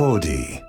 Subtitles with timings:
[0.00, 0.62] Audi.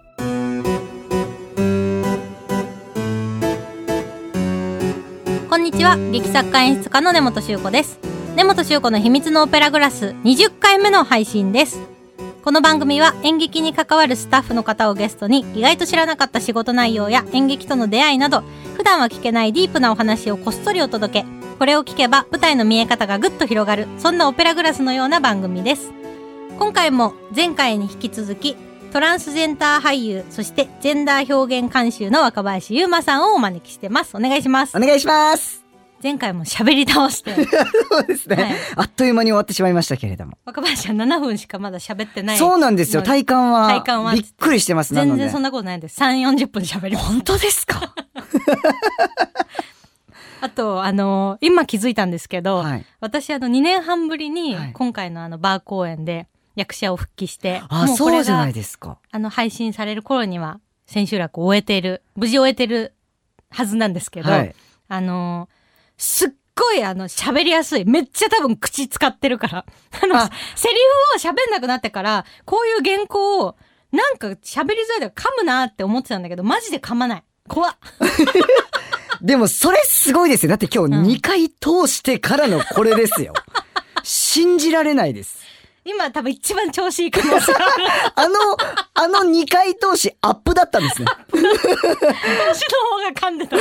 [5.50, 7.98] こんにちは劇作家演出家の根本修子です。
[8.36, 11.80] 根本修子の秘密のオペラグラス20回目の配信です。
[12.44, 18.44] この番組は演劇に関わるスタッフの方をゲストに意外と知らなかった仕事内容や演劇との出会いなど
[18.76, 21.26] 普段は聞けないディープなお話をこっそりお届け。
[21.58, 25.94] これを聞けば舞台の見え方がぐっと広がるそんなオペラグラスのような番組です。
[26.60, 28.58] 今回も前回に引き続き
[28.92, 35.62] トランスジェンダー俳優そしてジェンダー表現監修の若林優馬さんをお招きしてますお願いしますお願いします。
[36.04, 37.46] 前回も喋り倒して そ
[38.00, 40.36] うですね、はいあっという間に終わってしまいましたけれども。
[40.46, 43.02] 若林は7分しかまだ喋ってないそうなんですよ。
[43.02, 44.96] の体感は体感はびっくりしてます。
[44.96, 47.94] 全然そんなことないんです3 4 0分喋り本当ですか？
[50.42, 52.86] あとあの今気づいたんですけど、はい。
[53.00, 58.98] 私あの2年半ぶりにはい今回のあのバー公演で役者を復帰して、あ、そうじゃながいですか。
[59.12, 62.94] あの配信される頃には千秋楽を終えている無事終えてる
[63.50, 64.56] はずなんですけど、はい。
[64.88, 65.48] あの
[65.98, 69.66] すっごいあの喋りやすいめっちゃ多分口使ってるから
[70.04, 70.76] あのあセリ
[71.16, 73.56] フを喋んなくなってからこういう原稿を
[73.92, 77.76] なんか喋りづらいから噛むなって思ってたんだけどマジで噛まない怖っ
[79.22, 80.50] でもそれすごいですよ。
[80.50, 83.34] だって今うん日2回通してからのこれですよ。
[84.04, 85.41] 信じられないです。
[85.84, 87.60] 今多分一番調子いい可能性が
[88.16, 88.36] あの、
[88.94, 91.08] あの2回通しアップだったんですね。
[91.32, 93.58] 調子の方が噛んでた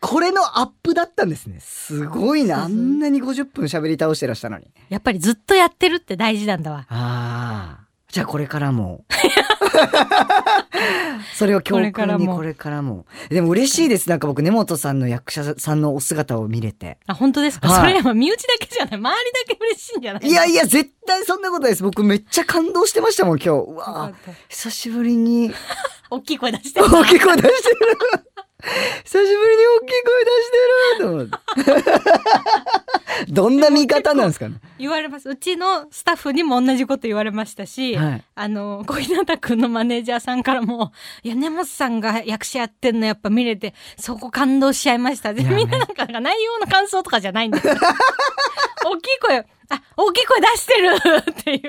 [0.00, 1.60] これのアップだったんですね。
[1.60, 2.64] すごいな。
[2.64, 4.66] あんなに50分喋り倒してらしたのに。
[4.90, 7.87] やっぱりずっとやってるって大事なんだわああ。
[8.10, 9.04] じゃあこれからも。
[11.34, 13.04] それを教訓にこれからもこれからも。
[13.28, 14.08] でも嬉しいです。
[14.08, 16.98] なんか僕根本さんの役者さんのお姿を見れて。
[17.06, 21.82] あ本当ですか、はいそれは身内だけじゃない周りだけ嬉しいんじゃないいやいや、絶対そんなことないです。
[21.82, 23.48] 僕めっちゃ感動してましたもん、今日。
[23.50, 24.12] うわ
[24.48, 25.52] 久しぶりに
[26.10, 27.76] 大きい声出してる 大きい声出してる。
[28.60, 28.70] 久
[29.04, 30.56] しぶりに大きい声出して
[30.98, 31.30] ると思って。
[33.32, 34.56] どんな見方なんですかね。
[34.78, 38.24] 言われますうちのスタッフにも同じこと言われましたし、はい。
[38.34, 40.92] あの小日向君のマネージャーさんからも
[41.22, 47.64] 「いや根本さんが役者やってんのやっぱ見れてそこ感動しちゃいました」でいやみんななんか内容の感想とかじゃないんだよ
[48.84, 49.44] 大きい声あ
[49.96, 50.90] 大きい声出してる
[51.30, 51.60] っていう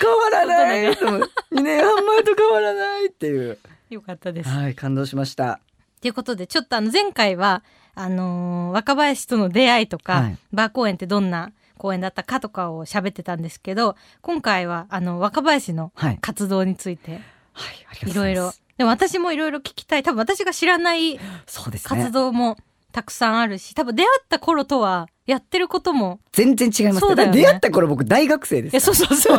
[0.00, 1.30] 変わらないと思う。
[1.52, 3.58] 2年半前と変わらないっていう。
[3.90, 4.48] よかったです。
[4.48, 5.60] はい、感動しました。
[6.04, 7.62] ということでちょっとあの前回は
[7.94, 10.38] あのー若林との出会いとか、はい。
[10.52, 16.18] バー公演ってどんな公演だったかとかを喋ってたんですけど今回はあの若林のはい。
[16.20, 17.12] 活動について
[17.54, 18.62] はい、ありがとういろいろいます。
[18.76, 20.02] でも私もいろいろ聞きたい。
[20.02, 22.10] 多分私が知らない活ね。
[22.10, 22.58] 動も
[22.92, 27.40] たくさんあるし、多分出会った頃とはやってることも全然違いますだよね。
[27.40, 29.38] 出会った頃僕大学生ですそうそうそ う。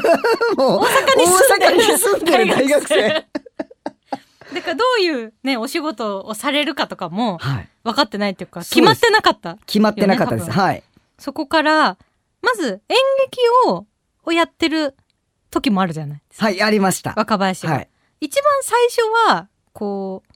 [0.57, 1.27] 大阪に
[1.99, 2.47] 住んでる。
[2.55, 3.27] 大学生。
[4.55, 7.69] だからどういうねお仕事をされるかとかもはい。
[7.83, 10.49] 分かってないっていうか決まってなかった決まってなかったです。
[10.49, 10.83] はい。
[11.19, 11.97] そこから
[12.41, 13.85] まず演劇を
[14.23, 14.95] をやってる
[15.51, 17.13] 時もあるじゃないですか、はい、ありました。
[17.15, 17.89] 若林が、はい。
[18.21, 20.33] 一番最初はこう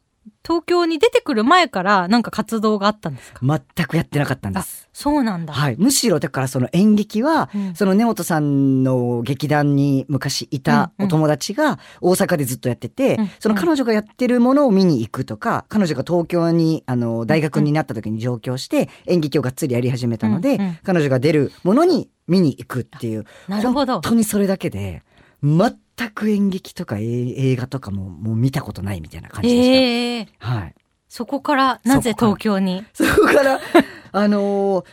[0.47, 3.39] 東京に出てくる前からなんか活動があったんですか？
[3.41, 4.87] 全くやってなかったんです。
[4.93, 5.75] そうなんだ、はい。
[5.77, 7.75] むしろだからその演劇は、うん。
[7.75, 11.05] その根本さんの劇団に昔いたうんうん。
[11.07, 13.29] お友達が大阪でずっとやってて、うん。
[13.39, 23.25] その彼女がやってるものを見に行くとか、彼女が東京にあの大学になった時に上京して演劇をがっつりやり始めたので、うんうん彼女が出るものに見に行くっていう。
[23.47, 23.93] なるほど。
[23.95, 25.03] 本当にそれだけで
[25.43, 25.77] 全
[26.07, 29.75] く演劇とかえ映画とかももう見たことないみたいな感じでした。
[29.75, 30.75] ええはい。
[31.09, 32.85] そこからなぜ東京に？
[32.93, 33.59] そこから
[34.11, 34.85] あのー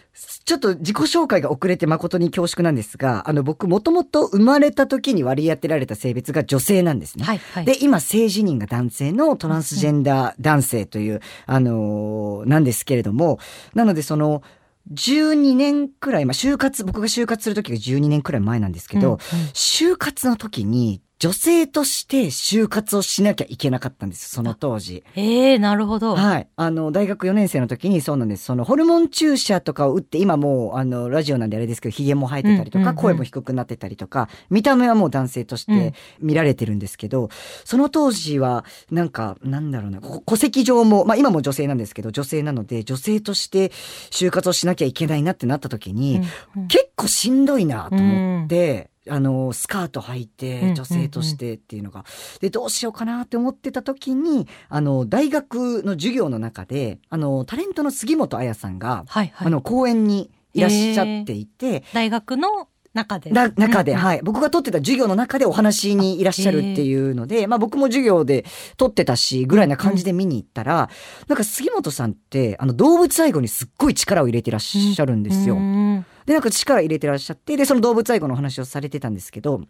[0.46, 7.24] ちょっと自己紹介が遅れて誠に恐縮なんですがあの僕もともと生まれた時に割り当てられた性別が女性なんですね。
[7.24, 13.38] はいはいで今性自認が男性のトランスジェンダー男性という、あのーなんですけれども
[13.74, 14.42] なのでその
[14.92, 19.18] 12年くらい、まあ、就活僕が就活する時が12年くらい前なんですけど、うんうん。
[19.52, 25.02] 就活の時に女性として就活をしなきゃいけなかったんですその当時。
[25.14, 28.44] ええなるほど、はい、あの大学4年生の時にそうなんです。
[28.44, 32.96] そのホルモン注射とかを打って今もうあのラジオなんであれですけどひげも生えてたりとか、うんうんうん。
[32.96, 35.78] 声も低くなってたりとか見た目はもう男性としうん。
[35.78, 37.30] て見られてるんですけど、
[37.64, 43.70] その当時はなんかなんだろうなこ戸籍上も、まあ、今も女性なんですけど女性なので女性として
[44.10, 46.20] 就活をしなきゃいけないなってなった時に、
[46.54, 46.68] うんうん。
[46.68, 48.90] 結構しんどいなと思って。
[49.08, 52.04] あのスカート履いて女性としてっていうのが、
[52.40, 63.30] でどうしようかなって思ってた時にあの大学の授業の中であのタレントの杉本彩さんが、はいはいあの講演にいらっしゃっていて、大学の中で。
[63.30, 64.20] な中で、うんはい。
[64.22, 68.44] 僕が取ってた授業の中でお話にいらっしゃるっていうので、まあ僕も授業で
[68.76, 70.90] 取ってたし、ぐらいな感じで見に行ったら、
[71.28, 75.56] なんか杉本さんって、あの動物愛護にすっごい力を入れてらっしゃるんですよ。
[75.56, 79.62] うんで、なんか力入れてらっしゃって、で、その動物愛護のお話をされてたんですけど、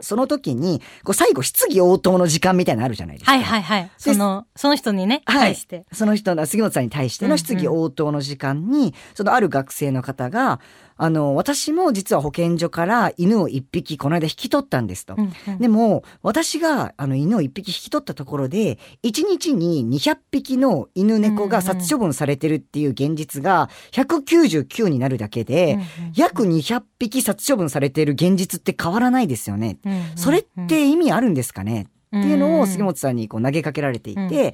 [0.00, 3.32] その時に、こう最後質疑応答の時間みたいなのあるじゃないですか。
[3.32, 3.90] はいはいはい。
[3.98, 5.86] その、その人にね、はい対して。
[5.92, 10.60] その人の杉本さんに対しての質疑応答の時間に、そのある学生の方が、
[10.98, 15.14] あの、私も実は保健所から犬を一匹この間引き取ったんですと。
[15.16, 15.58] うんうん。
[15.58, 29.78] でも、私があの犬を一匹引き取ったところで、1日に200匹の犬猫が殺処分されてるっていう現実が199になるだけで、うんうん約200匹殺処分されている現実って変わらないですよね。
[29.84, 31.86] うんうんそれって意味あるんですかね？
[32.16, 34.52] っていうのを杉ん本さんにこう投げかけられていて、うん。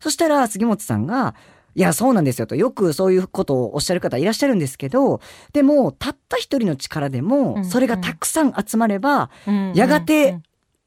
[0.00, 1.34] そしたら杉本さんが、
[1.74, 2.54] いや、そうなんですよと。
[2.54, 5.20] よくそういうことをおっしゃる方いらっしゃるんですけど、
[5.52, 10.42] でも、たった一人の力でうんも、それがたくさん集まれば、うんやがてうん。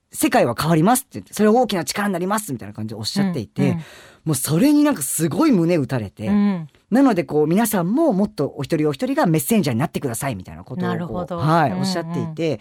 [0.10, 3.82] 世界は変わりますって言って、それは大きな力になりますみたいな感じでおっしゃっていて、うん
[4.28, 6.68] もうそれになんかすごい胸打たれて、うん。
[6.92, 11.80] なのでこう皆さんももっとお一人お一人がメッセンジャーになってくださいみたいなことをはい、うんうん。
[11.80, 12.60] おっしゃっていて、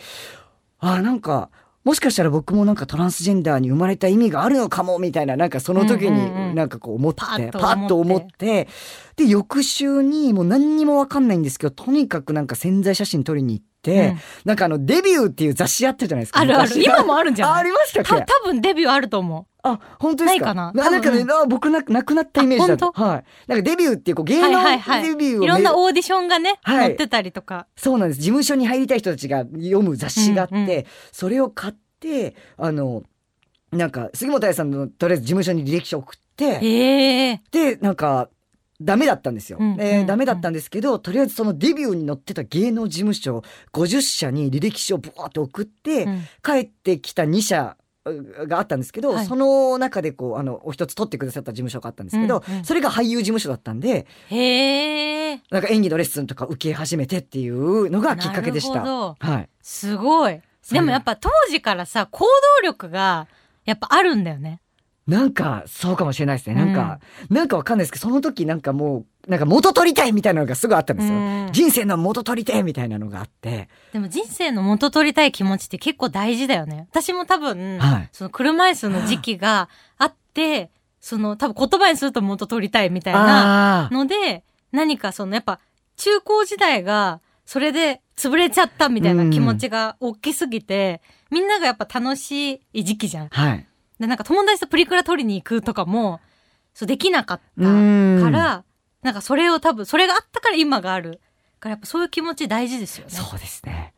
[0.79, 1.51] ああなんか
[1.87, 6.49] もしかしたら僕もなんかトランスジェンダーに生まれた意味があるのかもみたいななんかその時うんうんうん。
[6.49, 7.59] になんかこう思って、パッと思って。
[7.59, 8.69] パッと思って
[9.15, 16.69] で翌週にもう何にもわかんないんですけどとにかくなんか潜在写真撮りに行って、うんなんかあのデビューっていう雑誌あったじゃないですかあるある。
[16.69, 17.65] 昔今もあるんじゃああない？
[17.67, 18.11] りましたっけ？
[18.11, 20.55] た多分デビューあると思あ、本当ですか？
[20.55, 20.91] ないかな？
[20.91, 22.93] なんかね、僕な、なくなったイメージだと。
[22.95, 23.25] あはい。
[23.49, 24.51] なんかデビューっていう、こう、芸う。
[24.53, 24.63] 能。
[25.03, 27.67] デビューをめ、いろんなオーディションがね、はい載ってたりとか。
[27.77, 28.21] そうなんです。
[28.21, 33.03] 事務所に入りたい人たちが読む雑誌があって、うんうんそれを買って、あの、
[33.73, 37.41] なんか、杉本彩さんの、とりあえず事務所に履歴書送って。
[37.51, 38.29] で、なんか、
[38.81, 39.59] ダメだったんですよ。
[39.61, 43.43] うんでうんダメだったんですけど、とりあえずそのデビューに載ってた芸能事務所
[43.73, 55.41] 50社に履歴書をブワーって送って、うん帰ってきた2社うがあったんですけど、はいその中でこうあのお一つ取ってくださった事務所があったんですけど、うんうんそれが俳優事務所だったんでへえ。
[55.51, 58.83] なんか演技のレッスンとか受け始めてっていうのがきっかけでした。
[58.83, 60.41] はい、すごい。
[60.71, 63.29] でもやっぱ当時からさ、行動力が
[63.65, 64.61] やっぱあるんだよね。
[65.07, 66.57] なんかそうかもしれないですね。
[66.57, 66.99] なんか、
[67.31, 71.15] なんかわかんないですけどその時なんかもうなんか元取りたいみたいなのがすごいあったんですよ。
[71.15, 76.89] うん人生の元取りたいみたいなのがあって、でも人生の元取りたい気持ちって結構大事だよね。
[76.91, 80.71] 私も多分、はいその車椅子の時期があって、
[81.01, 84.43] その多分言葉にすると元取りたいみたいなので、
[84.73, 85.61] 何かそのやっぱ
[85.97, 91.01] 中高時代がそれで潰れちゃったみたいな気持ちが大きすぎて、
[91.31, 93.29] みんながやっぱ楽しい時期じゃん。
[93.29, 93.67] はい。
[94.01, 96.21] で、なんか友達とプリクラ取りに行くとかも、
[96.75, 98.65] そうできなかったうんから、
[99.03, 101.21] なんかそれを多分、それがあったから今がある。
[101.59, 103.13] からやっぱそういう気持ち大事ですよね。
[103.13, 103.95] そうですね。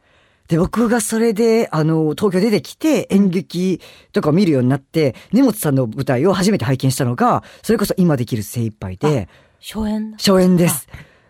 [0.49, 3.81] で、僕がそれで、あの、東京出てきて演劇
[4.13, 9.29] とかを見るようになって、根本さんの舞台を初めて拝見したのが、それこそ今できる精一杯で、
[9.61, 10.13] 初演？
[10.13, 10.17] だ。
[10.19, 10.89] 初演です。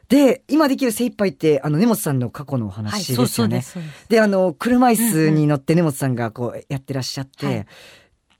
[0.08, 3.62] で、今できる精一杯って、あの、根本さんの過去のおはい、話そうですよね。
[3.62, 3.94] そうです。
[3.94, 7.66] そうであの、車椅子に乗って根本さんがこうやってらっしゃって、はい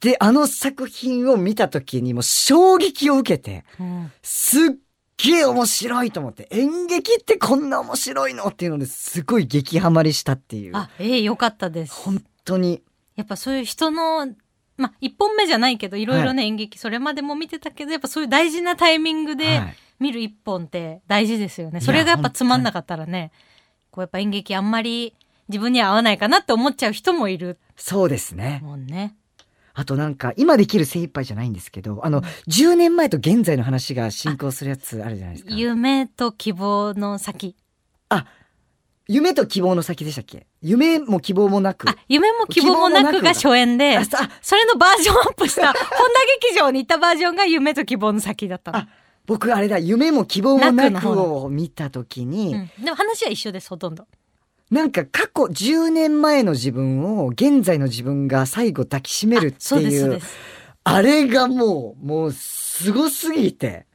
[0.01, 4.71] で、あの作品を見た時にもう衝撃を受けて、うんすっ
[5.17, 10.77] げえ面白いと思って、演劇ってこんな面白いのっていうのですごい激ハマりしたっていう。
[10.77, 11.95] あ、ええよかったです。
[11.95, 12.83] 本当に。
[13.17, 14.29] やっぱそういう人の、
[14.77, 21.77] まあ、一本目じゃないけど、いろいろね、演劇、それまでも見てたけど、やっぱそういう大事なタイミングではい見る一本って大事ですよね。
[21.77, 23.33] やそれがやっぱつまんなかったらね、
[23.91, 25.15] こうやっぱ演劇あんまり
[25.49, 28.61] 自分には合わないかなって思っちゃう人もいるそうですね。
[28.63, 29.17] もんね。
[29.79, 35.55] あとなんか、今できる精一杯じゃないんですけど、あの、10年前と現在の話が進行するやつあるじゃないですか。
[35.55, 37.55] 夢と希望の先。
[39.07, 40.49] 夢と希望の先でしたっけ？
[40.63, 41.89] 夢も希望もなく。
[41.89, 45.81] あ、夢も希望もなくが初演であ、さそれのバージョンアップした、本田
[46.49, 48.79] 劇場に行ったバージョンが夢と希望の先だったの。
[48.79, 48.89] あ
[49.27, 54.07] 僕あれだ、夢も希望もなくを見たときに、うん、でも話は一緒です、ほとんど。
[54.71, 60.21] なんか過去10年前の自分を現在の自分が最後抱きしめるっていう。
[60.85, 63.87] あれがもう、もうすごすぎて、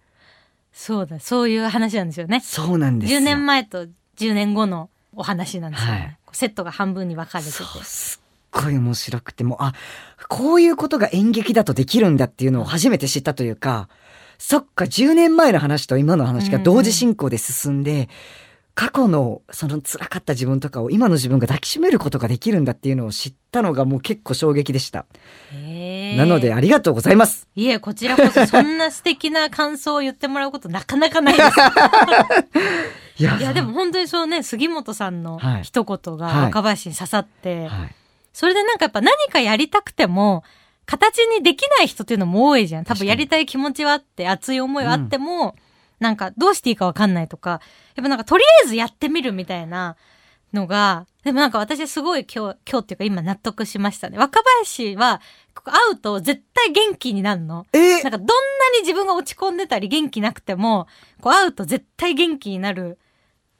[0.71, 2.41] そうだ、そういう話なんですよね。
[2.43, 3.19] そうなんですよ。
[3.19, 3.85] 10年前と
[4.17, 5.99] 10年後のお話なんですよね。
[5.99, 7.63] はいセットが半分に分かれてて。
[7.83, 9.73] すっごい面白くて、もう、あ、
[10.27, 13.87] こういうことが演劇だとできるんだっていうのを初めて知ったというか、
[14.37, 18.09] そっか、10年前の話と今の話が同時進行で進んで、
[18.75, 25.05] 過去のその辛かった自分とかを今の自分が抱きしめることができるんだっていうのを知ったのがもう結構衝撃でした。
[26.17, 27.47] なのでありがとうございます。
[27.55, 31.49] いえ、こちらこそそんな素敵な感想を言ってもらうことなかなかないです。
[33.21, 37.95] いやいや、でも本当にそうね、杉本さんのはい一言がはい若林に刺さって、はい
[38.33, 40.43] それでなんかやっぱ何かやりたくても、
[40.85, 42.83] 形にできない人っていうのも多いじゃん。
[42.83, 45.55] 多分やりたい気持ちはあって、熱い思いはあっても、
[46.03, 47.61] なんかどうしていいかわかんないとか、
[47.95, 49.95] やっぱなんかとりあえずやってみるみたいな
[50.53, 54.17] のが、でもなんか私すごい今日、今日っていうか今納得しましたね。
[54.17, 55.21] 若林は、
[55.55, 57.65] ここ会うと絶対元気になるの。
[57.71, 58.01] え？
[58.01, 58.25] ーなんかどんな
[58.75, 60.87] に自分が落ち込んでたり元気なくても、
[61.21, 62.99] こう会うと絶対元気になる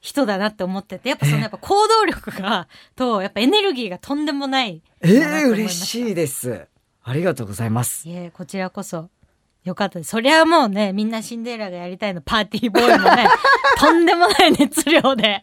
[0.00, 4.82] 人だなって思ってて、やっぱそのやっぱ行動力が、と、やっぱエネルギーがとんでもない。
[5.00, 6.66] えー、だなと思いま嬉しいです。
[7.02, 8.06] ありがとうございます。
[8.06, 9.08] いえ、こちらこそ。
[9.64, 10.02] よかった。
[10.04, 13.26] そりゃもうね、みんなシンデレラがやりたいのパーティーボーイもね、
[13.80, 15.42] とんでもない熱量で、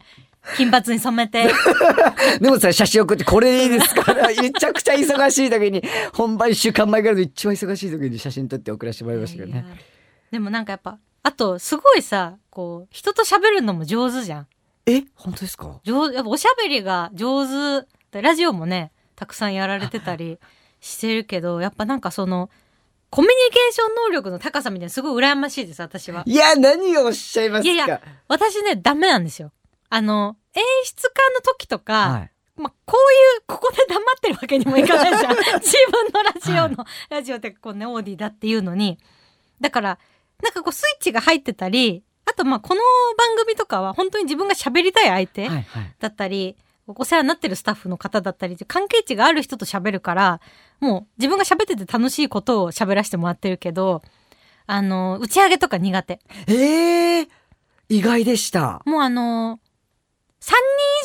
[0.56, 1.52] 金髪に染めて。
[2.40, 5.82] でもさ、写真送ってこれいいですから、めちゃくちゃ忙しい時に、
[6.14, 9.52] 本番一週間前からの一番忙しい時に写真撮って送らせてもらいましたけどね。
[9.52, 9.76] いやいや
[10.32, 14.46] でもなんかやっぱ、あと、すごいさ、こう、人と喋るのも上手じゃん。
[14.86, 15.02] え？
[15.14, 15.80] 本当ですか？
[15.84, 17.46] 上手、やっぱおしゃべりが上
[17.80, 17.86] 手。
[18.12, 20.38] でラジオもね、たくさんやられてたり
[20.80, 22.50] してるけど、やっぱなんかその、
[23.12, 26.22] コミュニケーション能力の高さみたいなすごい羨ましいです、私は。
[26.24, 27.70] いや、何をおっしゃいますか？
[27.70, 29.52] いやいや私ね、ダメなんですよ。
[29.90, 32.30] あの、演出家の時とか、はい。
[32.56, 35.36] まあ、こういう、ここで黙ってるわけにもいかないじゃん。
[35.60, 38.98] 自分のラジオの、ラジオってこうね、オーディだっていうのに。
[39.60, 39.98] だから、
[40.42, 42.80] なんかこうスイッチが入ってたり、あとまあこの
[43.18, 45.94] 番組とかは本当に自分が喋りたい相手はいはい。
[46.86, 50.40] お世話になってるスタッフの方だったり、関係値がある人と喋るから、
[50.80, 54.02] もう自分が喋ってて楽しいことを喋らせてもらってるけど、
[54.66, 56.20] あの、打ち上げとか苦手。
[56.48, 57.28] ええ
[57.88, 58.82] 意外でした。
[58.86, 59.60] もうあの
[60.40, 60.50] 3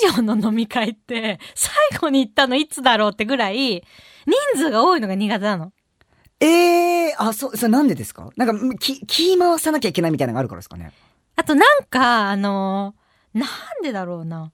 [0.01, 3.84] 人以上の飲み会って、最後に行ったのいつだろうってぐらい、
[4.25, 5.74] 人数が多いのが苦手なの。
[6.39, 8.29] ええあ、そう、それなんでですか？
[8.36, 10.91] なんか、き、気回さなきゃいけないみたいなのがあるからですかね？
[11.36, 12.96] あとなんか、あの
[13.34, 14.51] なんでだろうな。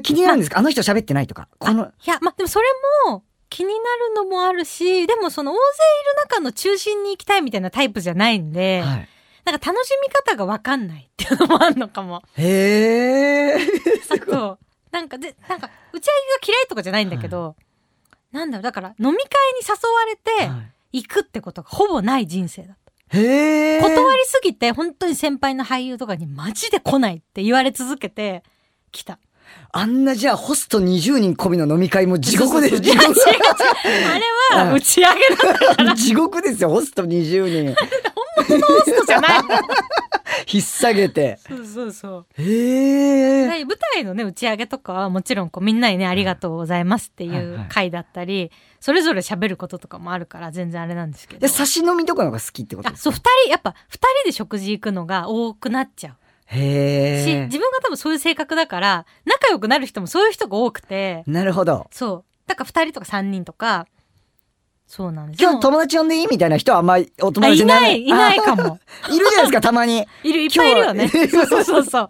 [0.00, 1.48] 気になるんですか、あの人喋ってないとか。
[1.58, 2.66] この、いや、まあ、でもそれ
[3.08, 9.08] も気になるのもあるし、でもその大勢いる中の中心に行きたいみたいなタイプじゃないんで、はい。
[9.44, 12.22] なんか楽しみ方がわかんないっていうのもあるのかも。
[12.36, 13.56] へえ。
[14.08, 14.58] あと、
[14.90, 16.12] なんかで、なんか打ち上
[16.46, 17.56] げが嫌いとかじゃないんだけど、
[18.30, 19.16] なんだろう、だから飲み会に
[19.68, 22.76] 誘われて行くってことがほぼない人生だっ
[23.10, 23.18] た。
[23.18, 23.80] へえ。
[23.82, 28.42] 断りすぎて本当に先輩の俳優とかにマジで来ないって言われ続けて
[28.90, 29.18] 来た。
[29.74, 32.76] あんなじゃあホスト20人込みの飲み会も地獄です。
[32.76, 37.74] そうそうそういや違う違うあれは打ち上げだったから、地獄ですよ、ホスト20人。
[37.74, 38.44] ホ
[38.84, 39.40] ストじゃない。
[40.52, 41.38] 引っ提げて。
[41.48, 42.26] そうそうそう。
[42.42, 43.46] へえ。
[43.60, 48.50] で舞台のね、打ち上げとかはもちろんこうみんなにね、ありがとうございますっていはいうはい回だったり、
[48.80, 51.48] それぞれ喋ることとかもあるから全然あれなんですけどで、。
[51.48, 56.14] 差し飲みとかのが好きってことあ、ですそう、二人、やっぱ二人で食事行くのが多くなっちゃう。
[56.52, 57.44] し、へえ。
[57.46, 61.86] 自分が多分そういう性格だから、仲良くなる人もそういう人が多くて、なるほど。
[61.90, 62.24] そう。
[62.46, 63.86] だから二人とか三人とか、
[64.86, 68.78] そうなんです今日友達呼んでいいみたいな人はあんまりお友達にならない、いないかも。
[69.04, 70.06] あいるじゃないですか、たまに。
[70.22, 71.08] いる、いっぱいいるよね。
[71.08, 72.08] そうそうそうそう。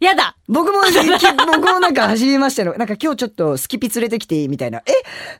[0.00, 0.80] やだ僕も、
[1.46, 2.74] 僕もなんか走りましたよ。
[2.76, 4.82] なんか今日ちょっとスキピ連れてきていいみたいな。
[4.86, 4.92] え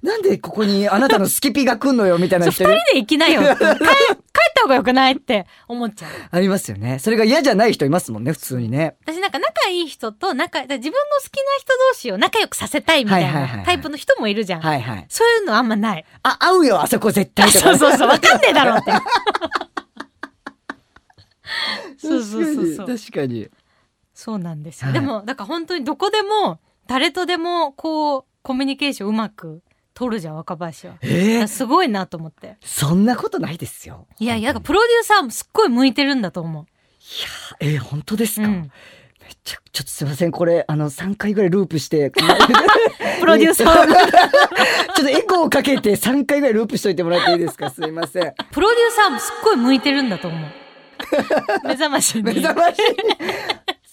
[0.03, 3.43] なんでここにあなたのスキピが来んのよみたいな人二人で行きなよ。
[3.55, 3.79] 帰帰っ
[4.55, 6.11] た方がよくないって思っちゃう。
[6.31, 6.99] ありますよね。
[7.01, 8.95] それが嫌じゃない人いますもんね、普通にね。
[9.05, 10.91] 私なんか仲いい人と仲、自分の好
[11.31, 14.61] きな人同士を仲良くさせたいみたいないタイプの人もいるじゃん。
[14.61, 15.07] はいはい。
[15.09, 16.05] そういうのあんまない。
[16.23, 17.77] あ、会うよ、あそこ絶対とか。
[17.77, 18.93] そうそうそう、わかんねえだろうって。
[21.99, 22.87] そうそうそうそう。
[22.87, 23.49] 確かに。
[24.25, 24.87] そうなんですよ。
[24.87, 29.61] はいでも、だから本当にどこでも、誰とでも、こう、コミュニケーションうまく
[29.93, 30.95] 取るじゃん、若林は。
[31.03, 32.57] えー、すごいなと思って。
[32.63, 34.07] そんなことないですよ。
[34.19, 36.67] いやいや、だからプロデューサーもすっごい向いてるんだと思う。
[37.61, 38.71] えー、本当ですか、うん
[39.25, 42.27] めっちゃ、ちょっとすいません、これ、あの、3回ぐらいループして、ち ょ
[43.21, 43.97] プロデューサーのっ
[44.95, 47.71] とエコーをかけて3回ぐらいループしといてもらっていいですか？
[47.71, 48.35] すいません。
[48.53, 50.51] プロデューサーもすっごい向いてるんだと思う。
[51.65, 52.23] 目覚ましに。
[52.23, 52.83] 目覚まし。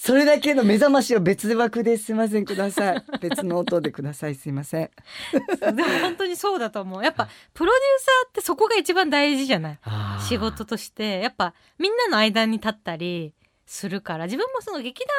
[0.03, 3.03] それだけの目覚ましを別枠ですいませんください。
[3.21, 4.33] 別の音でください。
[4.35, 4.89] すいません。
[5.31, 7.03] でも本当にそうだと思う。
[7.03, 9.79] やっぱ、プロデューサーってそこが一番大事じゃない？
[10.27, 11.19] 仕事として。
[11.19, 13.35] やっぱ、みんなの間に立ったり
[13.67, 15.09] するから、自分もその劇団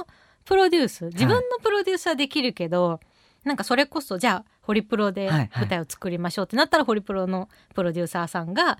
[0.00, 0.06] の
[0.44, 3.00] プロデュース、自分のプロデュースはできるけど、
[3.44, 8.78] なんかそれこそ、じゃあ、ホリプロではいはい舞台を作りましょうってなったら、ホリプロのプロデューサーさんが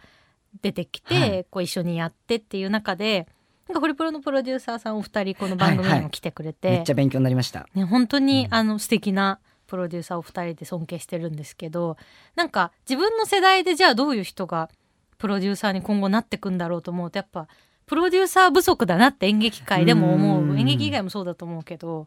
[0.61, 3.27] 出てきて、はいこう一緒にやってっていう中で、
[3.69, 7.67] なんかホリプロのプロデューサーさんお二人この番組にも来てくれて、めっちゃ勉強になりました。
[7.75, 8.55] ね、本当に、うん。
[8.55, 11.97] あの素敵なプロデューサーを2人で尊敬してるんですけど
[12.37, 14.71] なんか自分の世代でじゃあどういう人が
[15.19, 17.49] プロデューサーに今後なってくんだろうと思うとやっぱ
[17.87, 20.43] プロデューサー不足だなって演劇界でも思う。
[20.43, 20.59] うん。
[20.59, 22.07] 演劇以外もそうだと思うけど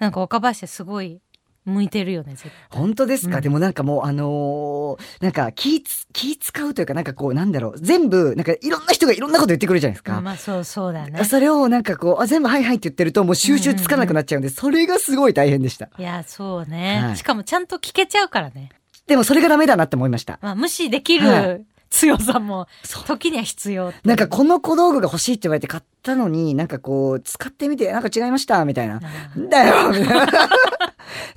[0.00, 1.20] なんか若林すごい
[1.66, 2.52] 向いてるよね絶対。
[2.70, 3.42] 本当ですか、うん。
[3.42, 7.78] でもなんかもうあのーなんか気つ気使うというかなんかこうなんだろう。
[7.78, 10.20] 全部なんかいろんな人がいろんなこと言ってくるじゃないですか。
[10.20, 11.24] まあそうそうだね。
[11.24, 15.90] それをなんかこうあ全部はいはいって言ってるともう収集つかなくなっちゃうんで、それがすごい大変でした。
[15.98, 17.16] いやそうね、はい。
[17.16, 18.70] しかもちゃんと聞けちゃうからね、
[19.06, 20.38] でもそれがダメだなって思いました。
[20.42, 22.68] まあ、無視できはる強さも
[23.06, 29.00] 時には必要なんかこの小道具が欲しいって言われて買ったのになんかこう使ってみてなんか違いましたみたいな。
[29.36, 30.28] うんんだよみたいな。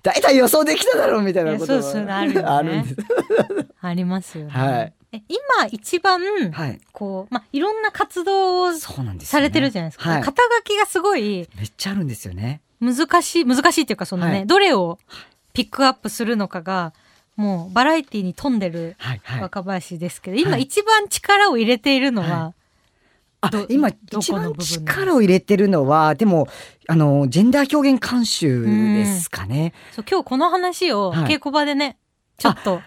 [0.02, 2.96] 大体予想できただろうみたいなことうあるよねあるんです。
[3.82, 6.20] ありますよね、はいえ今一番
[6.52, 6.82] はい。
[6.92, 8.74] こう、まあ、いろんな活動を。
[8.74, 10.22] されてるじゃないですか、はい。
[10.24, 12.62] 肩書きがすごいめっちゃあるんですよね。
[12.82, 14.98] 難しい難しいっていうかそのね、はいどれを
[15.54, 16.94] ピックアップするのかが
[17.36, 18.96] もうバラエティに富んでる。
[19.40, 22.54] 若林ですけど、今はい一番力を入れているのは、は
[23.44, 26.48] あど今一番力を入れてるのはでも
[26.88, 29.74] あのジェンダー表現監修ですかね。
[29.92, 31.36] そう今日この話をはい。
[31.36, 31.98] 稽古場でね、
[32.38, 32.82] ちょっと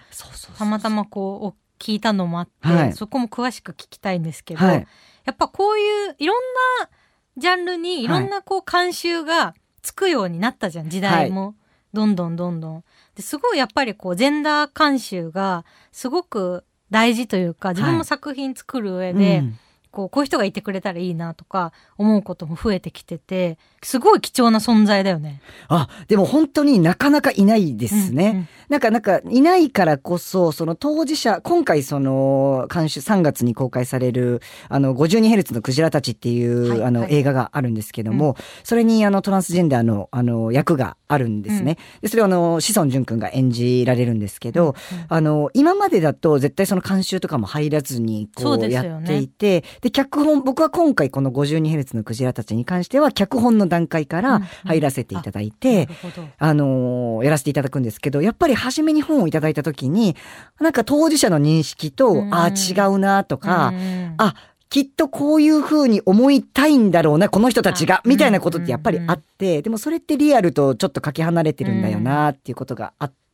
[0.56, 2.92] たまたまこうお聞いたのもあって、はい。
[2.94, 4.86] そこも詳しく聞きたいんですけど、はい。
[5.26, 6.36] やっぱこういういろん
[6.80, 6.88] な
[7.36, 8.08] ジャンルにい。
[8.08, 11.54] ろんなこう監修がつくようになったじゃん時代も、
[11.92, 12.84] どんどんどんどん。
[13.14, 19.58] ですごいやっぱりこうジェンダー監修がすごく大事というか自分も作品作る上で、うん
[19.96, 25.40] こうこういう人がいてくれたらいいなとか思うことも増えてきててすごい貴重な存在だよね。
[25.68, 28.28] あでも本当になかなかいないですね。
[28.28, 41.78] うんうんなんかなんかいないからこそその当事者今回その監修3月に公開されるあの 52Hz のクジラたちっていう、あのはいはい映画があるんですけども、それにあのトランスジェンダーのあの役があるんですね。
[42.02, 44.74] でそれをあの志尊淳君が演じられるんですけど、
[45.08, 56.28] あの今までだと絶対その監修とかも入らずにこうやっていてで,、脚本僕は今回この 52Hz のクジラたちに関しては脚本の段階から入らせていただいて、なるほど。
[56.38, 60.16] あのーやらせていただくんですけど、やっぱり初めに本をいただいた時に、
[60.60, 62.34] なんか当事者の認識と、うん。
[62.34, 64.34] ああ、違うなとか、うんあ、
[64.70, 73.25] きっとこういう風に思いたいんだろうな、この人たちがあ、みたいなことってやっぱりあって、でもそれってリアルとちょっとかけ離れてるんだよな、っていうことがあって、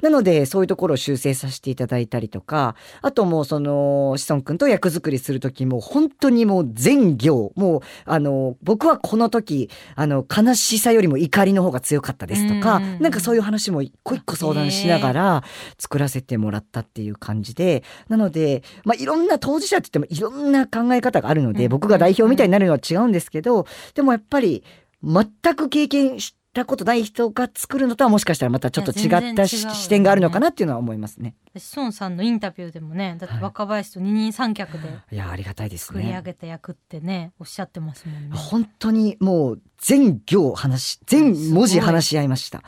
[0.00, 15.44] なのでそういうところを修正させていただいたりとか、あともうその、志尊君と役作りする時も本当にもう全行、もう、あの、僕はこの時、あの、悲しさよりも怒りの方が強かったですとか、うんなんかそういう話も一個一個相談しながら
[15.78, 21.70] 作らせてもらったっていう感じで、なので、まあ、いろんな当事者って言ってもいろんな考え方があるので、うん。
[21.70, 24.64] 僕が代表みたいになるのは違うんですけど、でもやっぱり
[25.02, 31.34] 全く経験したことない人が作るのとはもしかしたらまたちょっと違ったねし視点があるのかなっていうのは思いますね。
[31.56, 36.22] 志尊さんのインタビューでもねだってはい若林と二人三脚でいや、ありがたいです作り上ね。
[36.22, 38.36] げた役ってねおっしゃってますもんね。
[38.36, 42.62] 本当にもう全行話し、全文字話し合いました。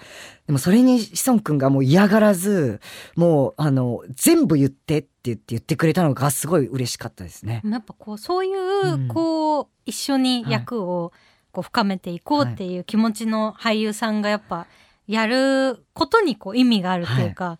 [0.46, 2.80] でもそれに志尊くんがもう嫌がらず、
[3.16, 7.62] もうあの、全部言ってって言って言ってくれたのがすごい嬉しかったですね。
[7.64, 11.12] やっぱこうそういう、うんこう一緒に役を
[11.58, 14.68] こう深めていこうっていう気持ちの俳優さんがやっぱ
[15.08, 17.58] やることにこう意味があるっていうか、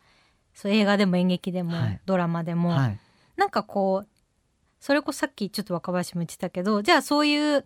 [0.55, 3.01] そう映画でも演劇でも、はいドラマでも、はい。
[3.37, 4.09] なんかこう
[4.79, 7.65] それこそさっきちょっと若林も言ってたけどじゃあそういう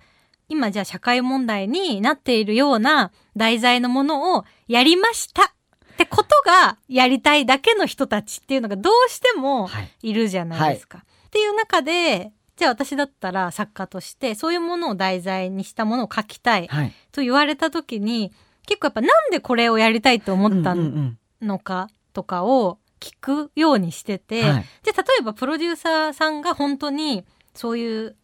[0.49, 9.91] 今じゃあ社会問題になっているような題材のものをやりましたってことがやりたいだけの人たちっていうのがどうしてもはい。
[10.03, 11.05] いるじゃないですか。
[11.27, 16.93] っていう中でじゃあ私だったら作家としてそういうものを題材にしたものを書きたいはい。
[17.11, 18.31] と言われた時に
[18.69, 24.65] 結構やっぱなんでこれをやりたいと思ったうんうんのかとかを聞くようにしてて、うんはい。
[24.85, 28.17] じゃあ例えばプロデューサーさんが本当にそういう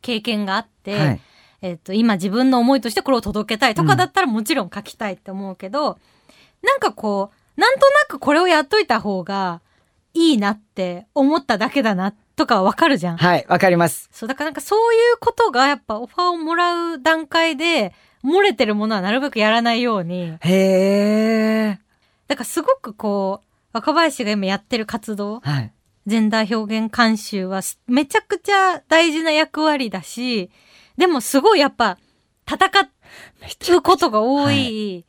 [0.00, 1.20] 経験があって、はい。
[1.60, 5.98] えっと今自分の思いとしてこれを届けたいとかだったらもちろん書きたいって思うけど、
[6.62, 9.60] なんかこうなんとなくこれをやっといた方が
[10.14, 13.16] いいなって思っただけだなとかはわかるじゃん。
[13.16, 13.46] はい。
[13.48, 14.08] わかります。
[14.12, 17.94] そうだからなんかそういうことがやっぱオファーをもらう段階で
[18.24, 21.78] 漏れてるものはなるべくやらないようにへえ。
[22.26, 25.72] だからすごくこう若林が今やってる活動はい。
[26.06, 30.50] ジェンダー表現監修はすめちゃくちゃ大事な役割だし、
[30.98, 31.98] でもすごいやっぱ
[32.46, 32.58] 戦
[33.76, 35.04] うことが多い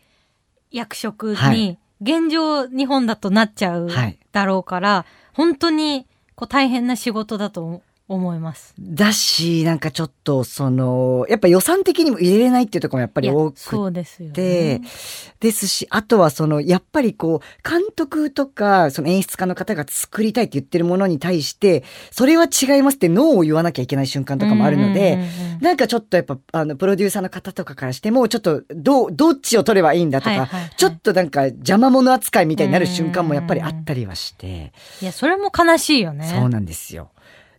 [0.72, 4.20] 役職はに現状日本だとなっちゃうはい。
[4.32, 8.76] だろうから、本当にこう大変な仕事だと思います。
[8.80, 14.82] だし、なんかちょっと、その、やっぱ予算的にも入れれないっていうところもやっぱり多くそうですよてね。
[15.40, 25.28] ですし、あとはその、やっぱりこう、監督とか、その演出家の方が作りたいって言ってるものに対して、それは違いますってノーを言わなきゃいけない瞬間とかもあるので、
[25.60, 36.28] なんかちょっとやっぱ、あの、プロデューサーの方とかからしても、ちょっと、どう、どっちを取ればいいんだとか、ちょっとなんか邪魔者扱いみたいになる瞬間もやっぱりあったりはして、いや、それも悲しいよね。
[36.28, 37.10] そうなんですよ。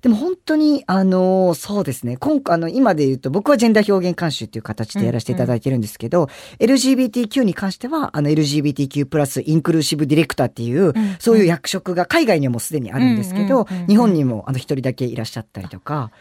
[0.06, 2.16] でも本当に、あのそうですね。
[2.16, 6.28] 今回、あの、今で言うと、僕はジェンダー表現監修っていう形でやらせていただいてるんですけど、
[6.60, 16.12] LGBTQ に関しては、あの、LGBTQ プラスインクルーシブディレクターっていう、んそういう役職が海外にはもうすでにあるんですけど、うんうんうんうん日本にもあの、一人だけいらっしゃったりとか、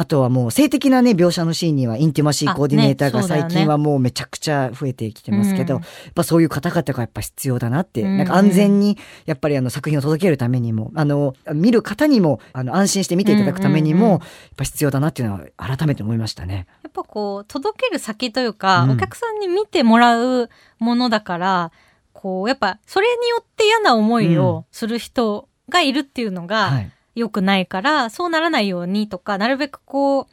[0.00, 16.66] あとはもう性的なね、描写のシーンにはインティマシーコーディネーターが最近はもうめちゃくちゃ増えてきてますけど、うんやっぱそういう方々がやっぱ必要だなって、うんなんか安全にやっぱりあの作品を届けるためにも、あの、見る方にもあの安心して見ていただくためにも、うんうんうんやっぱ必要だなっていうのは改めて思いましたね。
[16.82, 18.90] やっぱこう、届ける先というか、うん。
[18.92, 21.72] お客さんに見てもらうものだから、
[22.12, 26.90] こう、やっぱ、それによって嫌な思いをする人がいるっていうのがはい。
[27.20, 30.26] 良くないから、そうならないようにとか、なるべくこう、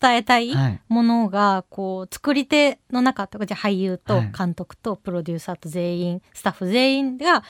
[0.00, 0.80] 伝えたいはい。
[0.88, 7.42] ものが、こう、作り手の中とか、じゃあ俳優とはい監督とプロデューサーと全員、スタッフ全員が、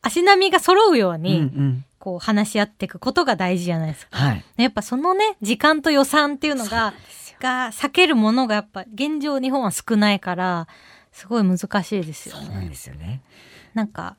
[0.00, 1.84] 足並みが揃うよううんに、うん。
[1.98, 4.16] こう、話し合っていくことが大事じゃないですか。
[4.16, 4.44] はい。
[4.56, 6.94] やっぱそのね、時間と予算っていうのが、
[7.40, 10.68] が避けるものがやっぱ現状日本は少ないから、
[11.12, 12.46] すごい難しいですよね。
[12.46, 13.20] そうなんですよね。
[13.74, 14.16] なんか、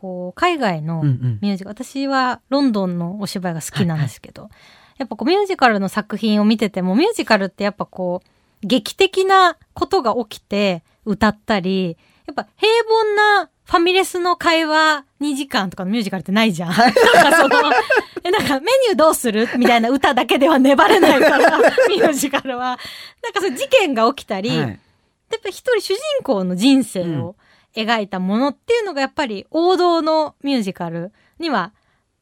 [0.00, 1.38] こう、海外のうんうん。
[1.42, 4.48] ミュージカル、私はロンドンのお芝居が好きなんですけど、
[4.96, 16.70] やっぱこうミュージカルの作品を見てても、ミュージカルってやっぱこう、劇的なことが起きて歌ったり、やっぱ平凡なファミレスの会話2時間とかのミュージカルってないじゃん。
[16.70, 17.70] なんかその、
[18.24, 22.78] え、なんかメニューどうするみたいな歌だけでは粘れないから、ミュージカルは。
[23.22, 24.58] なんかそういう事件が起きたり、はい。
[24.58, 27.36] やっぱり一人主人公の人生を
[27.74, 31.72] 描いたものっていうのがやっぱり王道のミュージカルには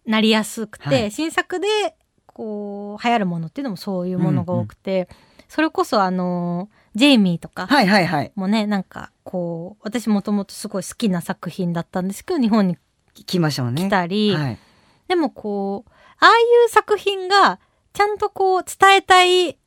[0.06, 1.66] なりやすくて、はい新作で
[2.26, 5.08] こう流行るものっていうのもそういうものが多くて、
[5.48, 8.32] それこそあのジェイミーとかはいはいはい。
[8.34, 12.76] もねなんかこう私もともとすごい好きな作品だったんですけど日本に
[13.26, 13.82] 来ましたもんね。
[13.82, 14.58] 来たり、はい。
[15.08, 16.30] でもこうああい
[16.66, 17.58] う作品が
[17.92, 19.58] ちゃんとこう伝えたい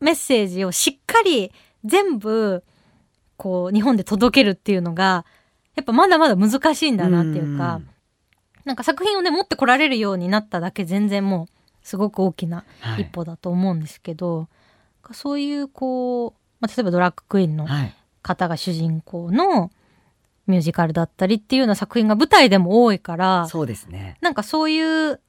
[0.00, 1.52] メッセージをしっかり
[1.84, 2.64] 全部
[3.40, 5.24] こう日本で届けるっていうのが
[5.74, 7.88] やっぱまだまだ難しいんだなっていうかん
[8.66, 14.48] なんか作品をね持ってこられるようになっただけ全然もうすごく大きなはい一歩だと思うんですけど、
[15.12, 17.94] そういうこう、まあ、例えばドラッグクイーンのはい。
[18.22, 19.70] 方が主人公の
[20.46, 24.18] ミュージカルだったりっていうような作品が舞台でも多いからそうですね。
[24.20, 25.20] なんかそういう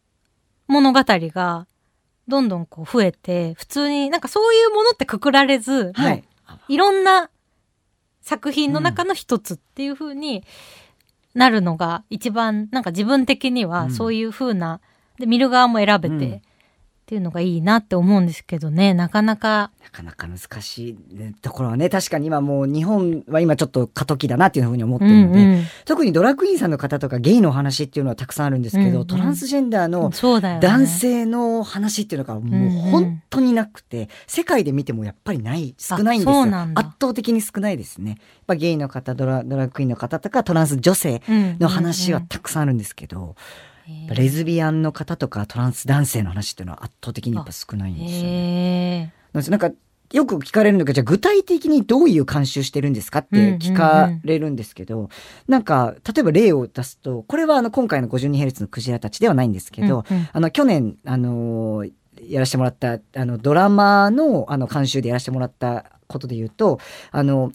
[0.67, 1.67] 物語が
[2.28, 6.24] どんどんこう増えて、普通になんかそういうものってくくられず、はい。
[6.67, 7.30] いろんな
[8.22, 10.44] 作品の中の一つっていう風に
[11.34, 13.70] なるのが一番なんか自分的にうん。
[13.70, 14.80] はそういう風な、
[15.20, 16.42] で見る側も選べて、うん
[17.12, 25.63] っていうのがいいなって思うんですけどね、なかなか、なかなか難しいねところはね、確かに今もう日本は今ちょっと過渡期だなっていうふうに思ってうるので、んうん。
[25.84, 29.08] 特にドラッグインさんの方とかゲイのお話っていうのはたくさんあるんですけど、うんうん。
[29.08, 30.10] トランスジェンダーの。
[30.62, 36.43] 男性の話っていうのがもう本当になくて、世界で見てもやっぱりない、少ないんですよ。
[36.76, 38.12] 圧倒的に少ないですね。
[38.12, 43.71] やっぱゲイの方、ドラドラッグインの方とかトランス女性の話はたくさんあるんですけど、へー
[44.15, 49.13] レズビアンの方とかトランス男性の話っていうのは圧倒的にやっぱ少ないんですよね。
[49.34, 49.72] へなんか
[50.12, 55.10] よく聞かれるのがじゃあ具体的にどういう監修してるんですかって聞かれるんですけど、
[55.48, 60.30] なんか例えば例を出すとこれはあの今回の 52Hz のクジラたちではないんですけど、うんうん。
[60.32, 61.91] あの去年あのー
[62.28, 66.80] やらせてもらったあのドラマのあの監修でやらせてもらったことで言うと
[67.12, 67.52] あの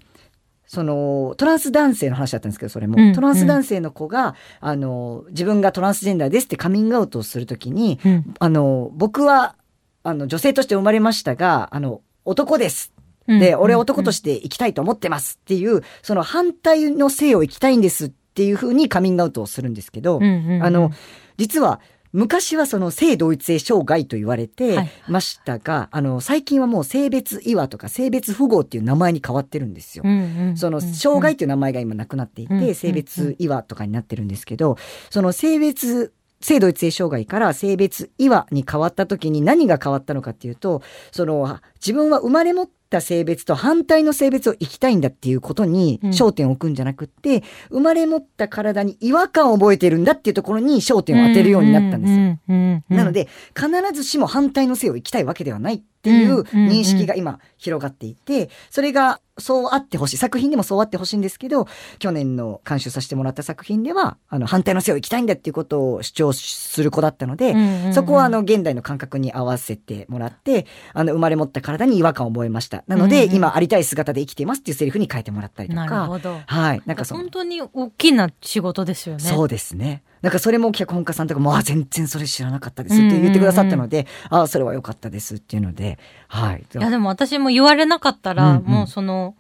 [0.67, 8.35] そのトランス男性の話だったんですけどそれも、うんトランス男性の子があの自分がトランスジェンダーですってカミングアウトをするときにうん。
[8.39, 9.57] あの僕は
[10.03, 12.93] あの女性として生まれましたがあの男です。
[13.27, 20.93] で、うん俺は男として生きたいと思ってますっていう、その反対の性を生きたいんですっていうふうにカミングアウトをするんですけど、あの、
[21.37, 21.81] 実は、
[22.17, 24.79] 昔はその性同一性障害と言われはてい。
[25.07, 30.03] ましたが、あの、最近はもう性別違和とか性別符号っていう名前に変わってるんですよ。
[30.05, 32.75] うんうんその障害っていう名前が今なくなっていて、うんうん。
[32.75, 34.79] 性別違和とかになってるんですけど、
[35.11, 46.11] その性別性同一性障害から性別違和に変わった時に何が変わったのかっていうとその自分は生まれ持っった性別と反対の性別を生きたいんだっていうことにうん。
[46.11, 52.83] 焦点を置くんじゃなくって、生まれ持った体に違和感を覚えてるんだっていうところに焦点を当てるようになったんですよ。
[52.89, 55.75] なので必ずしも反対の性を生きたいわけではない。
[55.77, 60.17] っていう認識が今広がっていてそれがそうあってほしい。
[60.17, 61.67] 作品でもそうあってほしいんですけど
[61.99, 67.55] 去年の監修させてもらった作品ではあの反対の性を生きたいんだっていうことを主張する子だったので、
[67.93, 72.83] そこはあの現代の感覚に合わせてもらってあの生まれ持った体に違和感を覚えました。
[72.87, 76.41] なので、うんうん今ありたい姿で生きていますっていうセリフに変えてもらったりとなるかほど。
[76.47, 76.83] はい。
[76.87, 79.23] なんか本当に大きな仕事ですよね。
[79.23, 80.03] そうですね。
[80.23, 85.99] なんかそれも脚本家さんとかも、あ、全然それ知らなかったですって言ってくださったので、ああ、それは良かったですっていうので、
[86.29, 86.65] はい。
[86.75, 88.65] いやでも私も言われなかったら、うんうん。
[88.65, 89.35] もうその、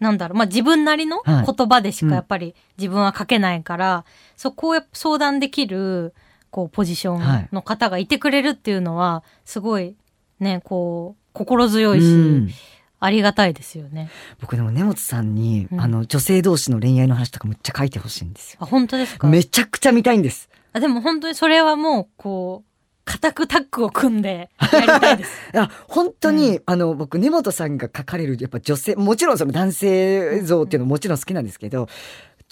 [0.00, 1.46] なんだろう、まあ自分なりのはい。
[1.46, 2.08] 言葉でしうん。
[2.08, 4.04] かやっぱり自分は書けないから、
[4.36, 6.14] そこをやっぱ相談できる、
[6.50, 9.96] こう、ポジションの方がいてくれるっていうのは、すごい、
[10.40, 12.48] ね、こう、心強いし、うん
[13.04, 14.10] ありがたいですよね。
[14.40, 18.58] 僕でも根本さんに、うんあの、女性同士の恋愛の話とかむっちゃ書いてほしいんですよ。
[18.62, 19.26] あ、本当ですか？
[19.28, 20.48] めちゃくちゃ見たいんです。
[20.72, 22.68] あでも本当にそれはもう、こう、
[23.04, 25.32] 固くタッグを組んでやりたいです。
[25.52, 31.88] いや、本当に、あの、僕、根本さんが書かれる、やっぱ女性、もちろんその男性像っていうのももちろん好きなんですけど、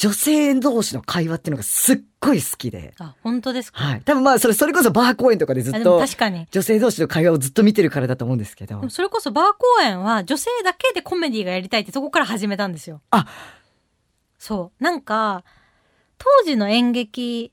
[0.01, 2.95] 女性同士の会話っていうのがすっごい好きで。
[2.99, 4.01] あ、本当ですか、はい。
[4.03, 6.47] 多分まあ、それ、それこそバー公演とかでずっと、確かに。
[6.51, 8.89] 女性同士の会話をずっと見てるからだと思うんですけど。
[8.89, 13.03] それこそバー公演は女性だけでコメディがやりたいってそこから始めたんですよ。
[13.11, 13.27] あ
[14.39, 14.83] そう。
[14.83, 15.45] なんか、
[16.17, 17.53] 当時の演劇、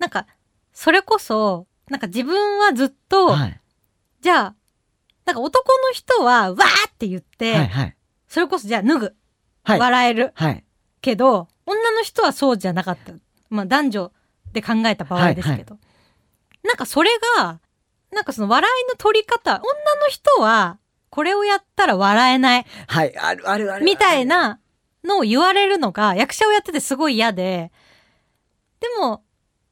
[0.00, 0.26] なんか、
[0.72, 3.60] それこそ、なんか自分はずっと、はい。
[4.20, 4.54] じゃあ、
[5.26, 7.96] なんか男の人は、わーって言って、はい、はい。
[8.26, 9.14] それこそじゃあ脱ぐ、
[9.62, 9.78] はい。
[9.78, 10.64] 笑えるはい。
[11.00, 13.12] けど、女の人はそうじゃなかった。
[13.50, 14.12] まあ男女
[14.52, 15.78] で考えた場合ですけど。
[16.62, 17.60] なんかそれが、
[18.10, 19.62] なんかその笑いの取り方、女の
[20.08, 20.78] 人は、
[21.10, 22.66] これをやったら笑えない。
[22.86, 23.16] はい。
[23.16, 23.84] ある、ある、ある。
[23.84, 24.60] みたいな
[25.04, 27.70] のを言われるのが役者をやっててすごい嫌で、
[28.80, 29.22] でも、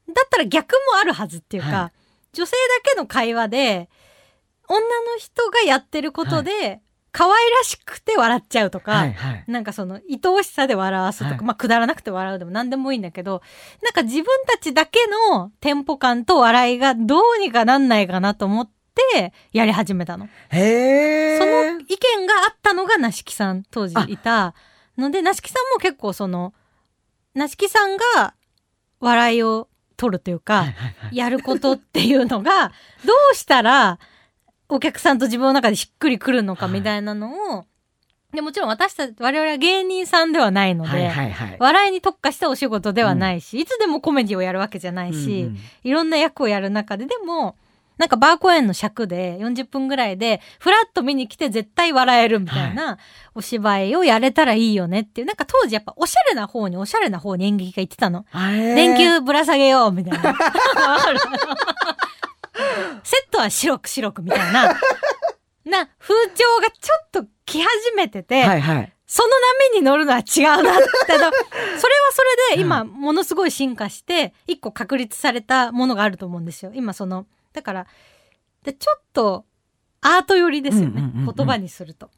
[0.08, 1.92] だったら逆もあるはずっていうか、は
[2.32, 2.52] 女性
[2.84, 3.88] だけの会話で、
[4.68, 4.86] 女の
[5.18, 6.81] 人がやってることで、
[7.12, 9.44] 可愛らしくて笑っちゃうとか、はい、はい。
[9.46, 13.42] なんかその、愛おしさで笑わすとか、はいまあ、くだらなくて笑うでも何でもいいんだけど、
[13.82, 14.98] なんか自分たちだけ
[15.30, 20.28] のテンポ感と笑いがどうにかなんないかなと思って、やり始めたの。
[20.48, 21.38] へー。
[21.38, 24.54] その意見があったのが梨木さん当時いた
[24.96, 26.54] ので梨木さんも結構その
[27.34, 28.34] 梨木さんが
[29.00, 31.16] 笑いを取るというか、はい、はい、はい。
[31.16, 32.68] やることっていうのが
[33.04, 33.98] どうしたら
[34.74, 37.66] お客さんと自分の中でしっくりくるのかはいみたいなのを、
[38.32, 41.56] でもちろん私たち我々は芸人さんではないので、はい、はい、はい。
[41.58, 47.56] 笑いに特化したお仕事ではないし、いつでもコメディをやるわけじゃないし、うんうんいろんな役をやる中で、でも、
[47.98, 52.98] なんかバー公演の尺で40分ぐらいで、フラッと見に来て絶対笑えるみたいな
[53.34, 58.24] お芝居をやれたらいいよねっていう、なんか当時やっぱおしゃれな方におしゃれな方に演劇が言ってたの。
[58.32, 60.34] 電球ぶら下げようみたいな。
[63.02, 64.78] セットは白く白くみたいな。
[65.64, 68.92] な、風潮がちょっと来始めてて、はい、はい。
[69.06, 69.28] その
[69.72, 71.18] 波に乗るのは違うなっての。
[71.18, 71.30] それは
[71.76, 71.86] そ
[72.50, 76.72] れで今ものすごい進化して、一個確立されたものがあると思うんですよ。
[76.74, 77.86] 今その、だから、
[78.64, 79.44] でちょっと
[80.00, 81.12] アート寄りですよね。
[81.14, 82.10] 言葉にすると。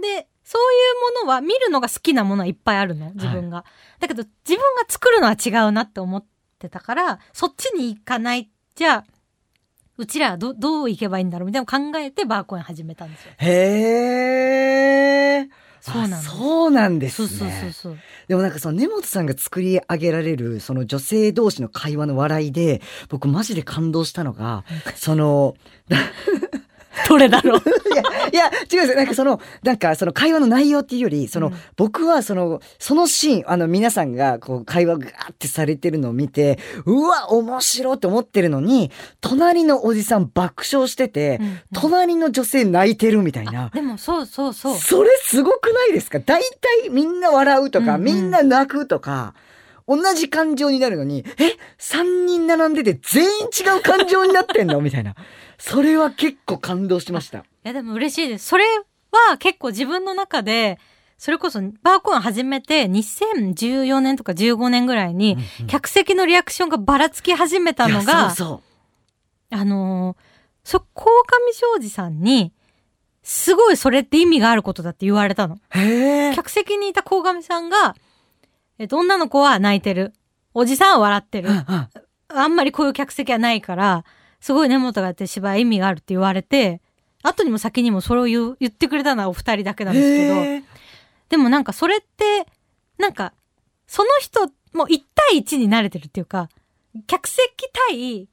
[0.00, 0.76] で、そうい
[1.14, 3.64] うものは見るのが好きなものはいっぱいあるの、自分が。
[3.98, 6.24] だけど自分が作るのは違うなって思っ
[6.58, 8.50] てたから、そっちに行かない。
[8.74, 9.19] じゃあ、
[10.00, 13.32] うちらはどどう行けばいいんだろうみたいなのを考えてバーコン始めたんですよ。
[13.36, 15.48] へー。
[15.82, 17.54] そうなんですあそうなんですそうね。
[17.54, 17.98] そうそうそう。
[18.26, 25.54] でもなんかその根本さんが作り上げられるその女性同士の会話の笑いで僕マジで感動したのがその
[27.08, 43.70] どれだろう いやいや違うんですよなんかそのなんかその会話の内容っていうよりその、うん僕はそのそのシーンあの皆さんがこう会話がーってされてるのを見てうわ面白いと思ってるのに隣のおじさん爆笑してて、うんうん隣の女性泣いてるみたいな。
[43.72, 44.76] でもそうそうそう。
[44.76, 46.18] それすごくないですか？
[46.20, 46.42] 大
[46.82, 49.34] 体みんな笑うとか、うんうんみんな泣くとか、
[49.88, 54.80] 同じ感情になるのに、え ?3 人並んでて全員違う感情になってんの？
[54.80, 55.14] みたいな。
[55.60, 57.38] それは結構感動しました。
[57.38, 58.46] いやでも嬉しいです。
[58.46, 58.64] それ
[59.28, 60.78] は結構自分の中で、
[61.18, 70.22] それこそバーコン始めて2014年とか15年ぐらいに、客席のリアクションがばらつき始めたのいが、やそうそあのー
[70.62, 71.10] そ、鴻
[71.52, 72.52] 上庄司さんに、
[73.22, 75.58] すごいそれって意味があることだって言われたの。
[76.34, 77.94] 客席にいた鴻上さんが、
[78.78, 80.14] えっと、女の子は泣いてる？
[80.54, 81.50] おじさんは笑ってる？
[82.28, 84.04] あんまりこういう客席はないから、
[84.40, 86.80] すごい根本がやってる芝居意味があるって言われて、
[87.22, 90.66] 後にも先にもそれを言う言ってくれたのはお二人だけなんですけど、
[91.28, 92.46] でもなんかそれって、
[92.98, 93.32] なんか、
[93.86, 96.48] その人も1対1に慣れてるっていうか、
[97.06, 97.40] 客席
[97.88, 98.28] 対、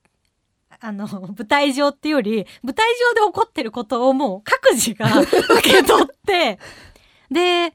[0.80, 6.60] あの、舞台上っていうより、舞台上で起こってることをもう各自が 受け取って、
[7.30, 7.74] で、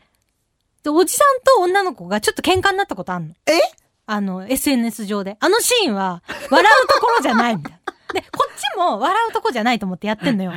[0.83, 3.35] でおじさんと女の子がちょっと喧嘩になったことあんの。
[3.47, 3.61] え？
[4.07, 5.37] あの、SNS 上で。
[5.38, 7.91] あのシーンは、笑うところじゃないみたいな。
[8.12, 10.53] で、こっちも笑うとこじゃないと思ってやってんのよ。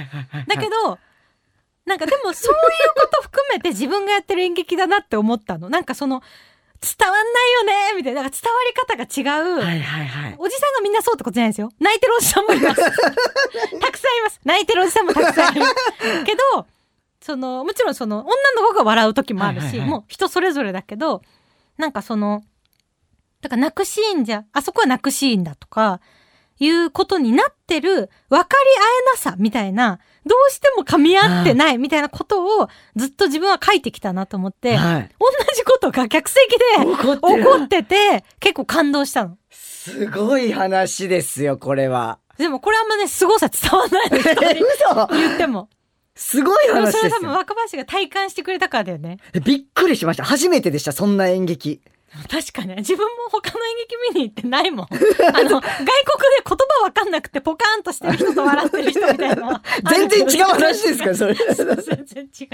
[0.48, 1.00] だけど、
[1.86, 5.70] なんかでもそういうこと含めて自分がやってる演劇だなって思ったの。
[5.70, 6.22] なんかその、
[6.82, 8.22] 伝わんないよねみたいな。
[8.22, 9.60] なんか伝わり方が違う。
[9.60, 10.36] はいはいはい。
[10.38, 11.72] おじさんがみんなそうってことじゃないですよ。
[11.80, 12.82] 泣いてるおじさんもいます。
[13.80, 14.40] たくさんいます。
[14.44, 15.66] 泣いてるおじさんもたくさんいる。
[16.26, 16.68] けど、
[17.22, 18.28] その、もちろんその、女
[18.62, 21.22] の子が笑う時もあるし、はいはいはいもう人それぞれだけど、
[21.78, 22.44] なんかその、
[23.42, 26.02] だから泣くシーンじゃ、あそこは泣くシーンだとか、
[26.60, 35.10] いうことになってる分かり合えなさみたいな、どうしても噛み合ってないみたいなことをずっと自分は書いてきたなと思って、はい。
[35.20, 39.38] 同じことが客席で怒っててて、結構感動したの。
[39.52, 42.20] すごい話ですよ、これは。
[42.38, 45.70] でもこれあんまね、凄さ伝わんないの人 嘘言っても。
[46.16, 47.38] すごい話ですそれは多分よ。
[47.38, 49.18] 若林が体感してくれたからだよね。
[49.34, 50.24] えびっくりしました。
[50.24, 51.82] 初めてでした、そんな演劇。
[52.30, 52.76] 確かに。
[52.78, 53.76] 自分も他の演
[54.12, 54.86] 劇見に行ってないもん。
[54.86, 55.66] あの、外国で
[56.48, 60.10] 言葉わかんなくてポカーンとしてる人と笑ってる人みたいな 全。
[60.10, 61.36] 然違う話ですから、それ。
[61.56, 62.48] 全然違う。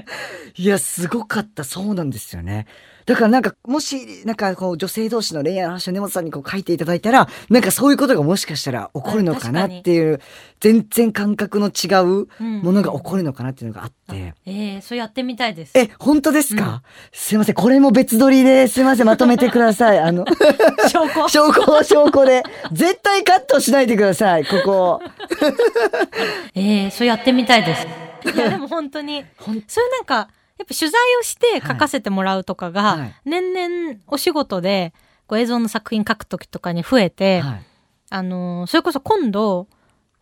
[0.56, 1.64] いや、すごかった。
[1.64, 2.66] そうなんですよね。
[3.06, 10.20] だからなんか、もし、なんかこう、女性同士の恋愛の話を根本さんにこう書いていただいたら、なんかそういうことがもしかしたら起こるのかなっていう、
[10.60, 12.28] 全然感覚の違う
[12.64, 14.34] ものが起こるのかなっていうのがあって。
[14.46, 15.72] ええそうやってみたいです。
[15.78, 17.56] え、本当ですか、すいません。
[17.56, 19.08] これも別撮りですいません。
[19.08, 20.00] まとめてください。
[20.00, 20.26] あの、
[20.88, 21.28] 証拠。
[21.28, 22.44] 証拠、証拠で。
[22.72, 24.46] 絶対カットしないでください。
[24.46, 25.02] ここ。
[26.56, 27.88] ええそうやってみたいです。
[28.36, 30.30] いや、でも本当に、 そういうなんか、
[30.62, 34.94] やっぱ取材をして書かせてもらうとかが、はいはい年々お仕事で
[35.26, 37.64] こう映像の作品書くときとかに増えて、はい。
[38.10, 39.68] あのーそれこそ今度、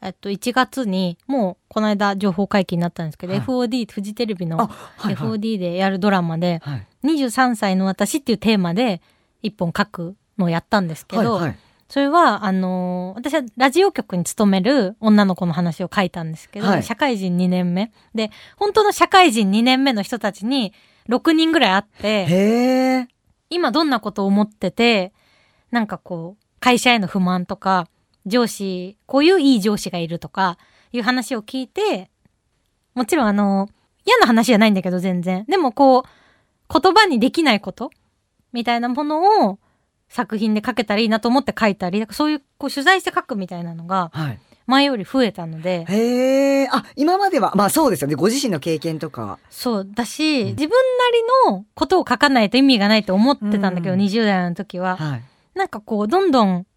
[0.02, 5.16] えっと、1月に、もう、この間情報解禁になったんですけど、はい FOD、フジテレビあ、のはい、はい。
[5.16, 6.88] FOD でやるドラマで、はい。
[7.04, 9.02] 23歳の私っていうテーマで
[9.42, 11.58] 一本書くのをやったんですけど、はい、はい。
[11.90, 17.92] それは、あのー私はラジオ局に勤める女の子の話を書いたんですけど、はい社会人2年目。
[18.14, 20.74] で、本当の社会人2年目の人たちに
[21.10, 22.26] 6人ぐらい会って。
[23.50, 25.12] 今どんなことを思ってて、
[25.72, 27.88] なんかこう、会社への不満とか、
[28.28, 30.60] 上司、こういういい上司がいるとか、
[30.92, 32.12] いう話を聞いて、
[32.94, 33.68] もちろんあの、
[34.06, 35.46] 嫌な話じゃないんだけど全然。
[35.48, 36.04] でもこう、
[36.72, 37.90] 言葉にできないこと
[38.54, 39.60] みたいなものを
[40.10, 44.40] 作品で書けたらいいなと思って書いたり、そういうこう取材して書くみたいなのがはい。
[44.66, 46.68] 前より増えたので、へえ。
[46.72, 48.14] あ、今までは、まあそうですよね。
[48.14, 49.40] ご自身の経験とか。
[49.50, 54.96] そうだし、自分なりのことを書かないと意味がないと思ってたんだけど、うん20代の時は。
[54.96, 55.24] はい。
[55.56, 56.68] なんかこう、どんどん、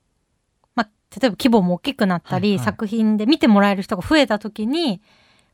[0.74, 0.88] まあ、
[1.20, 5.02] 例えば規模も大きくなったり、はいはい作品で見てもらえる人が増えた時に、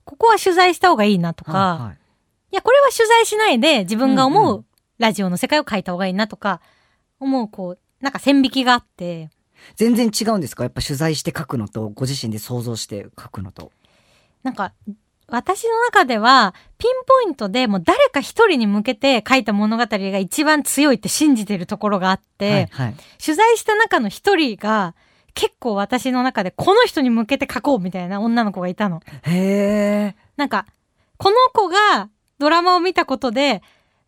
[0.05, 1.99] ここは取材した方がいいなとか、はいはい
[2.53, 4.65] いや、これは取材しないで自分が思うんうう
[4.99, 6.61] ラジオの世界を書いた方がいいなとか、
[7.21, 9.31] 思う、こう、なんか線引きがあって、
[9.75, 10.63] 全然違うんですか？
[10.63, 13.73] やっぱ取材して書くのと、ご自身で想像して書くのと。
[14.43, 14.73] なんか、
[15.27, 22.95] 私の中では、ピンポイントでもう誰か一人に向けて書いた物語が一番強いって信じてるところがあって、はい、はい。
[23.23, 24.95] 取材した中の一人が、
[25.35, 29.03] 結構私の中でこの人に向けて書こうみたいな女の子がいたの。
[29.23, 30.17] へえ。
[30.37, 30.67] なんか、
[31.17, 33.63] この子がドラマを見たことで、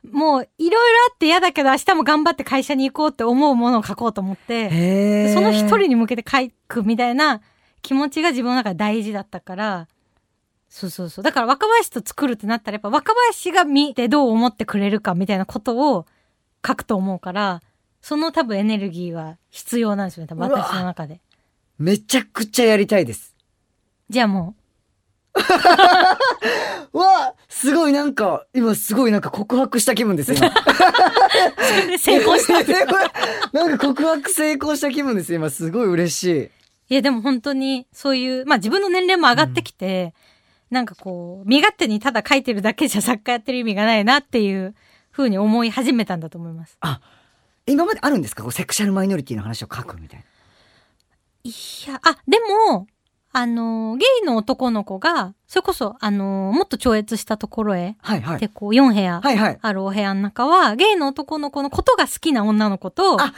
[0.09, 5.35] もういろいろあって嫌だけど明日も頑張って会社に行こうって思うものを書こうと思って。
[5.35, 7.43] その一人に向けて書くみたいな
[7.83, 9.89] 気持ちが自分の中で大事だったから、
[10.69, 11.25] そうそうそう。
[11.25, 16.07] だから若林と作るってなったらやっぱ若林が見てどう思ってくれるかみたいなことを
[16.67, 17.61] 書くと思うから、
[18.01, 21.21] その多分エネルギーは必要なんですよね、多分私の中で。
[21.79, 23.35] めちゃくちゃやりたいです。
[24.09, 24.60] じゃあもう
[26.93, 30.51] わすごいなんか、今すごいなんか告白した気分です、今。
[31.99, 32.55] 成功した。
[33.53, 35.51] なんか告白成功した気分です、今。
[35.51, 36.25] すごい嬉し
[36.89, 36.93] い。
[36.93, 40.15] いや、でも本当に、そういう、まあ自分の年齢も上がってきて、
[40.71, 44.75] なんかこう、身勝手にただ書いてるだけじゃ作家やってる意味がないなっていう
[45.13, 46.79] 風に思い始めたんだと思います。
[47.67, 48.43] 今まであるんですか？
[48.43, 50.25] こうセクシャルマイノリティの話を書くみたいな。
[51.45, 51.53] い
[51.89, 52.39] や、あ、で
[52.69, 52.87] も、
[53.33, 58.41] あの、ゲイの男の子が、それこそ、あの、もっと超越したところへ、はいはい。
[58.41, 59.59] で、こう、4部屋はいはい。
[59.61, 63.33] あるお部屋の中は、ゲイの男の子のことが好きな女の子とあ、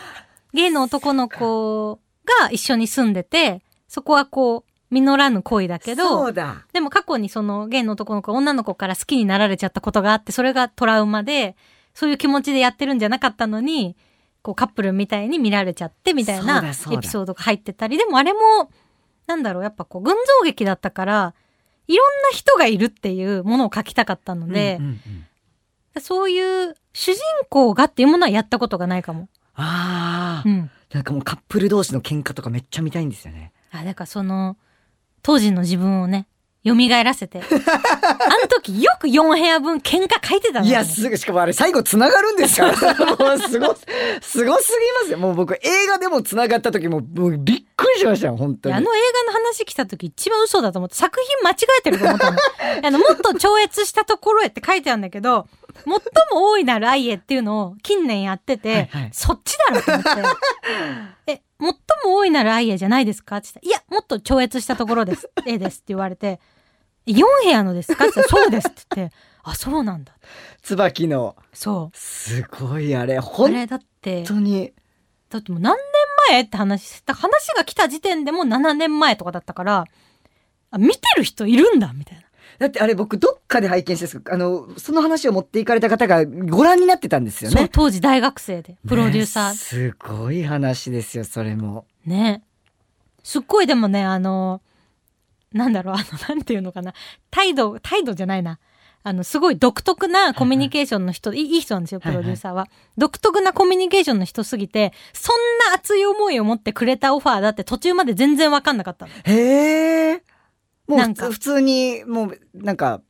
[0.55, 2.01] ゲイの男の子
[2.41, 6.67] が一緒に住んでて、そこはこう、実らぬ恋だけどそうだ。
[6.75, 11.57] でも過去にそのゲイの男の子が女の子から好きになられちゃったことがあってそれがトラウマで
[11.95, 13.97] そういう気持ちでやってるんじゃなかったのに
[14.43, 18.39] こうカップルみたいに見られちゃってみたいなエピソードが入ってたりでもあれも
[19.33, 21.35] なんだろうやっぱこう群像劇だったから
[21.89, 25.27] いろんな人がいるっていうものを書きたかったのでうん、うんうん
[26.01, 27.21] そういう主人
[27.51, 29.29] 公がっていうものはやったことがないかも。
[29.55, 30.71] ああ、うん。
[30.91, 33.53] なんかもうカップル同士の喧嘩とかめっちゃ見たいんですよね。
[33.71, 34.57] あ、だからその、
[35.23, 36.27] 当時の自分をね、
[36.65, 37.41] 蘇らせて。
[37.43, 42.95] あの時よく4部屋分喧嘩書いてたのいや、すぐ、しかもあれ最後繋がるんですから。
[43.17, 43.79] もうすご、すご
[44.21, 44.59] すぎま
[45.07, 45.19] すよ。
[45.19, 48.75] もう僕映画でも繋がった時ももうびっくりしましたよ、本当に。
[48.77, 52.39] あの映画の話来た時一番嘘だと思って、作品間違えてると思ったの。
[52.87, 55.49] あの、もっと超越したところへって書いてあるんだけど、
[55.85, 60.11] 最も大いなる愛へっていうのを近年やってて、はいはいそっちだろと思って。
[61.27, 63.37] え、最も大いなる愛へじゃないですか？
[63.39, 65.31] って言ったら、いや、もっと超越したところです。
[65.47, 66.41] A ですって言われて、
[67.07, 68.05] 4部屋のですか？
[68.05, 70.13] って言ったら、そうですって言って、あ、そうなんだ。
[70.63, 71.97] 椿の、そう。
[71.97, 74.73] すごいあれ、あ本れだって、当に。
[75.31, 75.83] だってもう何年
[76.31, 79.87] 前って話した話が来た時点でもう7年前とかだったから
[80.71, 82.25] あ見てる人いるんだみたいな
[82.63, 87.69] だってあれ僕どっかで拝見してあの、その話を持っていかれた方がご覧になってたんですよね。
[87.73, 91.87] 当時大学生でプロデューサねすごい話ですよ、それも。
[92.07, 92.43] ーね。
[93.25, 94.61] すっごいでもねあの
[95.53, 96.95] なんだろうあのなんていうのかな。
[97.31, 98.61] 態度態度じゃないな。
[99.05, 105.37] あのすごい独特なコミュニケーションの人、いいいい人なんですよプロデューサーは、独特なコミュニケーションの人すぎてそん
[105.71, 109.13] な熱い思いを持ってくれたオファーだって途中まで全然わかんなかったの。
[109.25, 110.23] へえ。
[110.87, 113.03] もうなんか普通に、もう、なんか、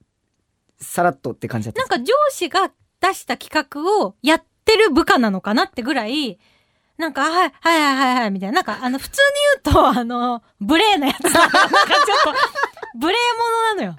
[0.80, 2.70] さらっとって感じだったなんか上司が
[3.00, 6.38] 出した企画をやってる部下なのかなってぐらい、
[6.98, 8.56] なんか、はい、はい、はい、はい、はい、みたいな。
[8.56, 9.20] なんか、あの、普通
[9.64, 11.40] に言うと、 あの、無礼なやつだ。
[11.40, 12.34] なんかちょっと、
[12.98, 13.96] 無礼者なのよ。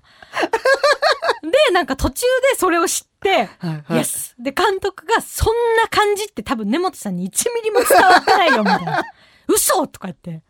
[1.41, 2.21] で、なんか途中
[2.53, 9.03] でそれを知って、はいはいイエスで、監督が、そんな感じって多分根本さんに1ミリも伝わってないよ、みたいな。
[9.47, 10.43] 嘘とか言って。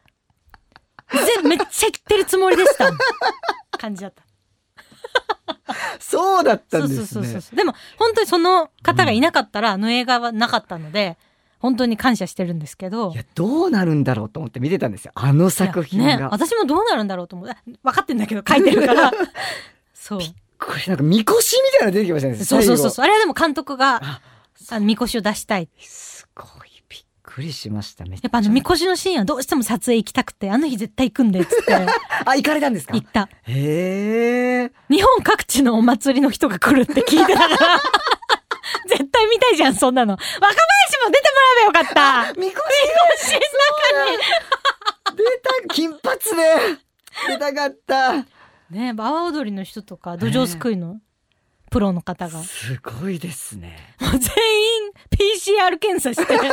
[1.14, 2.92] ぜめっちゃ言ってるつもりでした。
[3.78, 4.24] 感じだった。
[6.00, 7.06] そうだったんそうですね。
[7.06, 7.56] そうそうそう。
[7.56, 11.18] でも、本当にその方がいなかったら、あの映画はなかったので、
[11.60, 13.12] 本当に感謝してるんですけど。
[13.12, 15.12] いや、どうなるんだろうと思って見てたんですよ。
[15.16, 16.30] あの作品いやね、が。
[16.30, 17.50] 私もどうなるんだろうと思う。
[17.50, 19.12] あ分かってんだけど、書いてるから。
[19.94, 20.20] そう。
[20.60, 22.36] これなんか、みこしみたいなの出てきましたね。
[22.36, 23.06] そうそうそうそう。
[23.06, 24.22] あれはでも監督が、あ
[24.72, 25.70] あの、みこしを出したい。
[25.80, 26.73] すごいびっ
[27.34, 28.06] くりしました。
[28.06, 31.74] やっぱあの、みこしのシーンはどうしても撮影行きたくて、あの日絶対行くんで、つって、
[32.26, 32.94] あ、行かれたんですか？
[32.94, 33.28] 行った。
[33.44, 34.72] へえ。
[34.90, 37.58] 日本各地のお祭りの人が来るって聞いてたから、
[38.88, 40.14] 絶対見たいじゃん、そんなの。
[40.14, 40.54] 若林
[41.06, 42.40] も出てもらえばよかった。
[42.40, 42.62] みこ
[43.18, 43.40] しの
[43.98, 44.18] 中に。
[44.18, 44.28] し
[45.18, 46.78] 出た、金髪で。
[47.28, 48.26] 出たかった。
[48.70, 51.00] ね阿波踊りの人とか土壌すくいの
[51.74, 53.96] プロの方が、もすごいですね。
[54.00, 54.22] う全員
[55.10, 56.52] PCR 検査して そういう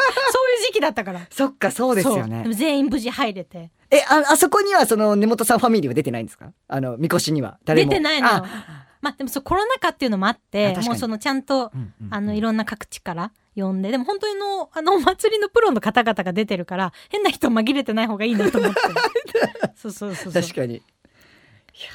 [0.66, 2.53] 時期だったからそっか、そうですよねも。
[2.53, 6.53] 全員無事入れてえ、あ、あそこにはその根本さんファミリーは出てないんですか？
[6.68, 7.59] あの、みこしには。
[7.64, 7.91] 誰も。
[7.91, 18.81] 出てないのよあまあでもそうコロナ禍っていうのもあってもうそのちゃんとうんうんうんあのいろんな各地から呼んででも本当にのあのお祭りのプロの方々が出てるから変な人紛れてない方がいいなと思って
[19.75, 20.83] そうそうそうそう確かに。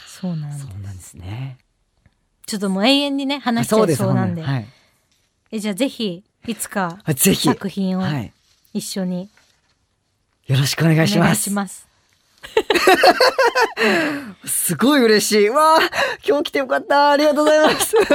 [0.07, 1.57] そうなんですそうなんですね。
[2.45, 4.67] ちょっともう永遠にね話しちゃいそうなんではい。
[5.51, 7.47] えじゃあぜひいつかあぜひ。
[7.47, 8.31] 作品をはい。
[8.73, 9.29] 一緒に
[10.47, 11.43] よろしくお願いしお願います。
[11.43, 11.87] します
[14.45, 15.49] すごい嬉しい。
[15.49, 15.79] わあ、
[16.27, 17.11] 今日来てよかった。
[17.11, 17.95] ありがとうございます。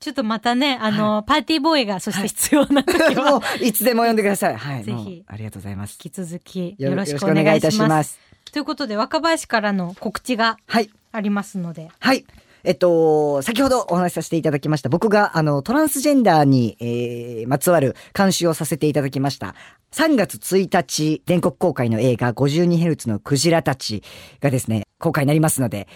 [0.00, 4.56] ちょっとまたね、あの、パーティーボーイがそして必要な時は、 もういつでも呼んでください。
[4.56, 4.84] はい。
[4.84, 5.98] ぜひありがとうございます。
[6.02, 8.18] 引き続きよろしくお願いしいいたします。
[8.52, 10.90] ということで、若林からの告知がはい。
[11.12, 12.24] ありますので、はい。
[12.64, 19.54] えっと、先ほどお話しさせていただきました、僕が、あの、トランスジェンダーに、えー、まつわる監修をさせていただきました。
[19.92, 24.02] 3月1日、全国公開の映画 52Hz のクジラたち
[24.40, 25.86] がですね、公開になりますので、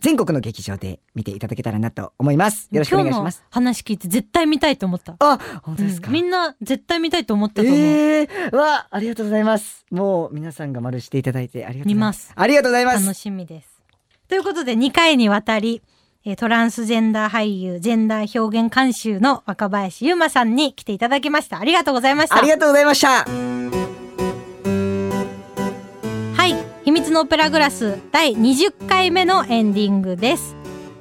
[0.00, 2.68] 全国の劇場で見ていただけたらなと思います。
[2.72, 3.44] よろしくお願いします。
[3.50, 5.14] 話聞いて絶対見たいと思った。
[5.18, 6.08] あ、本当ですか？
[6.08, 7.78] うんみんな絶対見たいと思ったと思う。
[7.78, 9.84] ええー、わあ、ありがとうございます。
[9.90, 12.28] もう皆さんが丸していただいてありがとうございます。
[12.28, 13.04] 見ますありがとうございます。
[13.04, 13.69] 楽しみです。
[14.30, 15.82] ということで、2回にわたり、
[16.24, 21.58] えートランスジェンダー俳優、ジェンダー表現監修の若林優馬さんに来ていただきました。
[21.58, 22.36] ありがとうございました。
[22.36, 23.24] ありがとうございました。
[26.36, 26.54] はい。
[26.84, 30.54] 秘密のオペラグラス第20回目のエンディングです。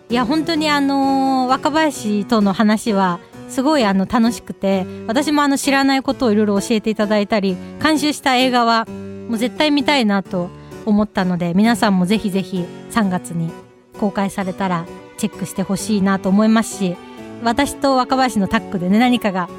[0.10, 10.50] いや、本当にあのー若林との話は、すごいあの楽しくて、私もあの知らないことをいろいろ教えていただいたり、監修した映画は、もう絶対見たいなと
[10.86, 13.52] 思ったので皆さんもぜひぜひ3月に
[14.00, 14.86] 公開されたら
[15.18, 16.78] チェックしてほしいなと思います。
[16.78, 16.96] し
[17.44, 19.50] 私と若林のタッグでね何かが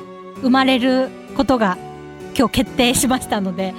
[0.42, 1.78] 生まれることが
[2.36, 3.74] 今日決定しましたので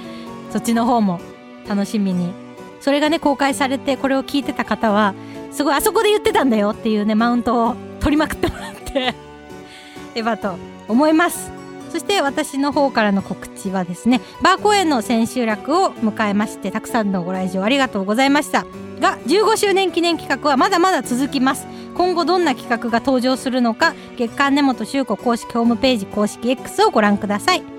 [0.50, 1.20] そっちの方も
[1.68, 2.32] 楽しみに。
[2.80, 5.14] それがね公開されてこれを聞いてた方は
[5.52, 9.14] すごいあそこで言ってたんだよっていうねマウントを取りまくってもらって。
[10.14, 10.56] ればと
[10.88, 11.61] 思います。
[11.92, 18.64] そして私の方からの告知はですねバー公演の千秋楽を迎えましてたくさんのご来場ありがとうございました。
[18.98, 21.66] が15周年記念企画はまだまだ続きます。
[21.94, 27.71] 今後どんな企画が登場するのか月刊根本修子公式ホームページ公式 X をご覧ください。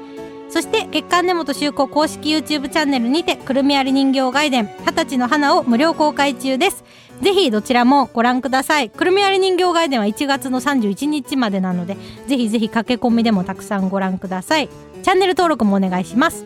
[0.49, 6.83] そして月刊根本修子公式 YouTube チャンネルにてくるみあり人形外伝二十歳の花を無料公開中です。
[7.21, 8.89] ぜひどちらもご覧ください。
[8.89, 14.69] くるみあり人形外伝は1月の31日までなのでぜひぜひ駆け込みでもたくさんご覧ください。
[15.01, 16.45] チャンネル登録もお願いします。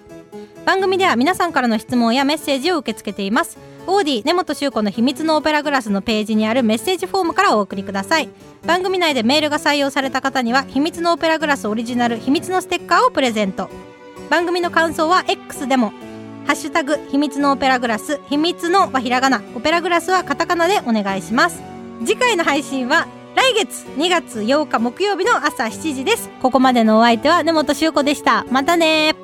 [0.65, 3.57] 番組では皆さんからの質問やメッセージを受け付けています。
[3.89, 8.27] オーディ根本修子の秘密のオペラグラスのページにあるメッセージフォームからお送りください。
[8.65, 13.69] 番組内でメールが採用された方には秘密のオペラグラスオリジナル秘密のステッカーをプレゼント。
[14.29, 15.93] 番組の感想は X でも
[16.45, 21.61] ハッシュタグ秘密のオペラグラス秘密のはひらがなオペラグラスはカタカナでお願いします。
[22.05, 26.29] 次回の配信は来月2月8日木曜日の朝7時です。
[26.41, 28.45] ここまでのお相手は根本修子でした。
[28.51, 29.15] またね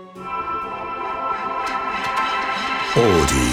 [2.96, 3.53] オーディ